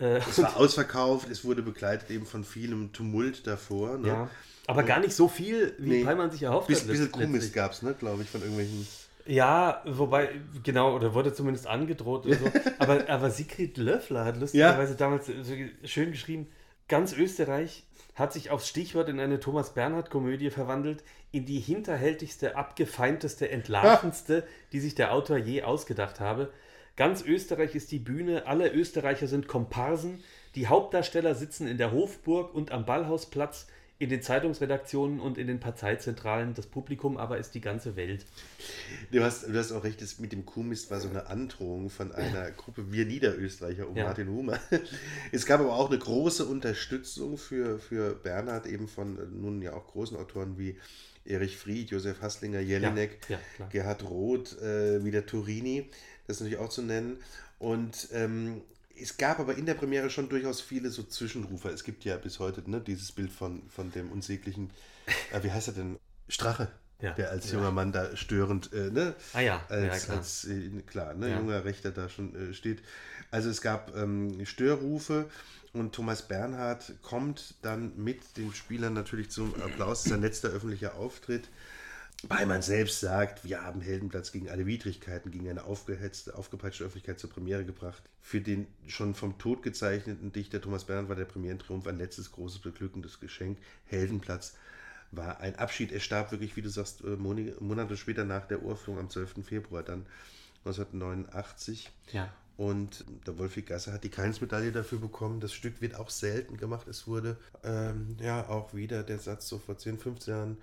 [0.00, 3.98] Äh, es war ausverkauft, es wurde begleitet eben von vielem Tumult davor.
[3.98, 4.08] Ne?
[4.08, 4.30] Ja,
[4.66, 6.86] aber gar nicht so viel, wie nee, Peimann sich erhofft bis, hat.
[6.86, 8.86] Ein bisschen Kuhmist gab es, ne, glaube ich, von irgendwelchen.
[9.26, 10.30] Ja, wobei,
[10.62, 12.46] genau, oder wurde zumindest angedroht oder so.
[12.78, 14.98] aber, aber Sigrid Löffler hat lustigerweise ja.
[14.98, 16.48] damals so schön geschrieben,
[16.88, 17.84] ganz Österreich
[18.14, 24.80] hat sich aufs Stichwort in eine Thomas Bernhard-Komödie verwandelt, in die hinterhältigste, abgefeimteste, entlarvendste, die
[24.80, 26.50] sich der Autor je ausgedacht habe.
[26.98, 30.18] Ganz Österreich ist die Bühne, alle Österreicher sind Komparsen,
[30.56, 33.68] die Hauptdarsteller sitzen in der Hofburg und am Ballhausplatz,
[34.00, 36.54] in den Zeitungsredaktionen und in den Parteizentralen.
[36.54, 38.26] Das Publikum aber ist die ganze Welt.
[39.12, 42.10] Du hast, du hast auch recht, das mit dem Kuhmist war so eine Androhung von
[42.10, 44.04] einer Gruppe Wir Niederösterreicher um ja.
[44.04, 44.58] Martin Humer.
[45.30, 49.86] Es gab aber auch eine große Unterstützung für, für Bernhard, eben von nun ja auch
[49.86, 50.76] großen Autoren wie
[51.24, 55.88] Erich Fried, Josef Hasslinger, Jelinek, ja, ja, Gerhard Roth, äh, wieder Turini
[56.28, 57.18] das ist natürlich auch zu nennen.
[57.58, 58.62] Und ähm,
[59.00, 61.70] es gab aber in der Premiere schon durchaus viele so Zwischenrufer.
[61.70, 64.70] Es gibt ja bis heute ne, dieses Bild von, von dem unsäglichen,
[65.32, 65.98] äh, wie heißt er denn?
[66.28, 66.68] Strache.
[67.00, 69.14] Ja, der als junger Mann da störend, äh, ne?
[69.32, 70.16] Ah ja, als, ja, klar.
[70.16, 71.32] Als, äh, klar, ne?
[71.32, 72.82] junger Rechter da schon äh, steht.
[73.30, 75.30] Also es gab ähm, Störrufe
[75.72, 80.02] und Thomas Bernhard kommt dann mit den Spielern natürlich zum Applaus.
[80.04, 81.48] Sein letzter öffentlicher Auftritt.
[82.26, 87.30] Beimann selbst sagt, wir haben Heldenplatz gegen alle Widrigkeiten, gegen eine aufgehetzte, aufgepeitschte Öffentlichkeit zur
[87.30, 88.02] Premiere gebracht.
[88.20, 92.58] Für den schon vom Tod gezeichneten Dichter Thomas Bernhard war der Premierentriumph ein letztes großes
[92.58, 93.58] beglückendes Geschenk.
[93.86, 94.54] Heldenplatz
[95.12, 95.92] war ein Abschied.
[95.92, 99.44] Er starb wirklich, wie du sagst, äh, Monate später nach der Urführung am 12.
[99.44, 100.04] Februar dann
[100.64, 101.90] 1989.
[102.12, 102.32] Ja.
[102.56, 105.38] Und der Wolfi Gasser hat die Keins-Medaille dafür bekommen.
[105.38, 106.88] Das Stück wird auch selten gemacht.
[106.88, 110.56] Es wurde ähm, ja auch wieder der Satz so vor 10, 15 Jahren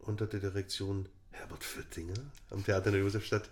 [0.00, 2.14] unter der Direktion Herbert Föttinger
[2.50, 3.48] am Theater in der Josefstadt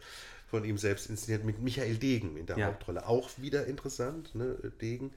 [0.48, 2.66] von ihm selbst inszeniert mit Michael Degen in der ja.
[2.66, 3.06] Hauptrolle.
[3.06, 4.56] Auch wieder interessant, ne?
[4.80, 5.12] Degen.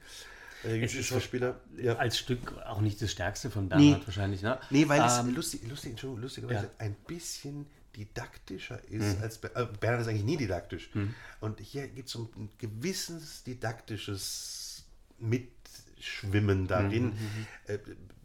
[0.64, 1.60] Äh, Schauspieler.
[1.76, 1.96] Ja.
[1.96, 4.06] Als Stück auch nicht das stärkste von Bernhard nee.
[4.06, 4.60] wahrscheinlich, ne?
[4.70, 6.70] Nee, weil ähm, es lustig, lustig, lustigerweise ja.
[6.78, 7.66] ein bisschen
[7.96, 9.22] didaktischer ist mhm.
[9.22, 10.90] als äh, Bernhard ist eigentlich nie didaktisch.
[10.94, 11.14] Mhm.
[11.40, 14.84] Und hier gibt es so ein gewisses didaktisches
[15.18, 17.06] Mitschwimmen darin.
[17.06, 17.10] Mhm.
[17.10, 17.46] mhm, mhm.
[17.66, 17.78] Äh,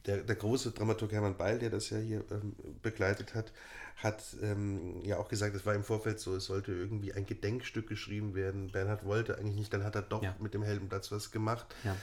[0.07, 3.51] der, der große Dramaturg Hermann Beil, der das ja hier ähm, begleitet hat,
[3.97, 7.87] hat ähm, ja auch gesagt, es war im Vorfeld so, es sollte irgendwie ein Gedenkstück
[7.87, 8.71] geschrieben werden.
[8.71, 10.35] Bernhard wollte eigentlich nicht, dann hat er doch ja.
[10.39, 11.65] mit dem Heldenplatz was gemacht.
[11.83, 11.95] Ja.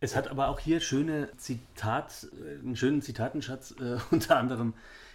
[0.00, 4.74] Es hat aber auch hier schöne Zitat, äh, einen schönen Zitatenschatz, äh, unter anderem,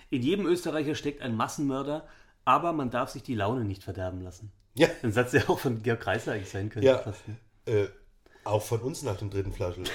[0.09, 2.07] in jedem Österreicher steckt ein Massenmörder,
[2.45, 4.51] aber man darf sich die Laune nicht verderben lassen.
[4.73, 4.87] Ja.
[5.03, 6.87] Ein Satz, der auch von Georg Kreisler eigentlich sein könnte.
[6.87, 6.99] Ja.
[6.99, 7.35] Fast, ne?
[7.65, 7.87] äh,
[8.43, 9.83] auch von uns nach dem dritten Flaschel.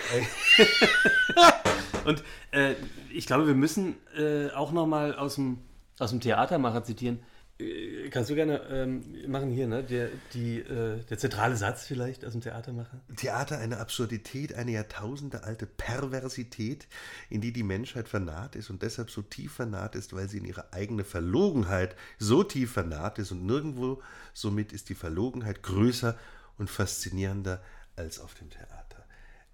[2.05, 2.75] Und äh,
[3.13, 5.59] ich glaube, wir müssen äh, auch nochmal aus dem,
[5.99, 7.21] aus dem Theatermacher zitieren.
[7.59, 9.83] Äh, kannst du gerne ähm, machen hier, ne?
[9.83, 13.01] Der, die, äh, der zentrale Satz vielleicht aus dem Theatermacher?
[13.17, 16.87] Theater eine Absurdität, eine jahrtausendealte Perversität,
[17.31, 20.45] in die die Menschheit vernarrt ist und deshalb so tief vernarrt ist, weil sie in
[20.45, 24.03] ihre eigene Verlogenheit so tief vernarrt ist und nirgendwo
[24.35, 26.17] somit ist die Verlogenheit größer
[26.59, 27.63] und faszinierender
[27.97, 28.76] als auf dem Theater.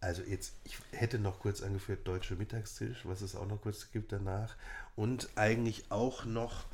[0.02, 4.10] Also jetzt, ich hätte noch kurz angeführt, Deutsche Mittagstisch, was es auch noch kurz gibt
[4.10, 4.56] danach.
[4.96, 6.64] Und eigentlich auch noch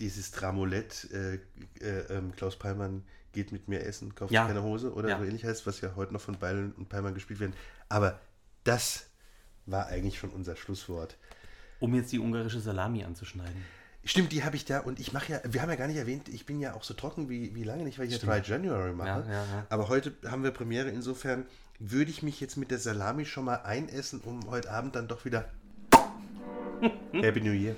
[0.00, 1.34] dieses Dramolett, äh,
[1.80, 4.48] äh, ähm, Klaus Peimann geht mit mir essen, kauft ja.
[4.48, 5.18] keine Hose oder ja.
[5.18, 7.54] so ähnlich heißt, was ja heute noch von Beilen und Peimann gespielt werden.
[7.88, 8.18] Aber
[8.64, 9.06] das
[9.66, 11.16] war eigentlich schon unser Schlusswort.
[11.78, 13.64] Um jetzt die ungarische Salami anzuschneiden.
[14.04, 16.28] Stimmt, die habe ich da und ich mache ja, wir haben ja gar nicht erwähnt,
[16.28, 18.32] ich bin ja auch so trocken wie, wie lange nicht, weil ich Stimmt.
[18.32, 19.24] ja Dry January mache.
[19.30, 21.46] Ja, Aber heute haben wir Premiere, insofern
[21.90, 25.24] würde ich mich jetzt mit der Salami schon mal einessen, um heute Abend dann doch
[25.24, 25.48] wieder
[27.12, 27.76] Happy New Year.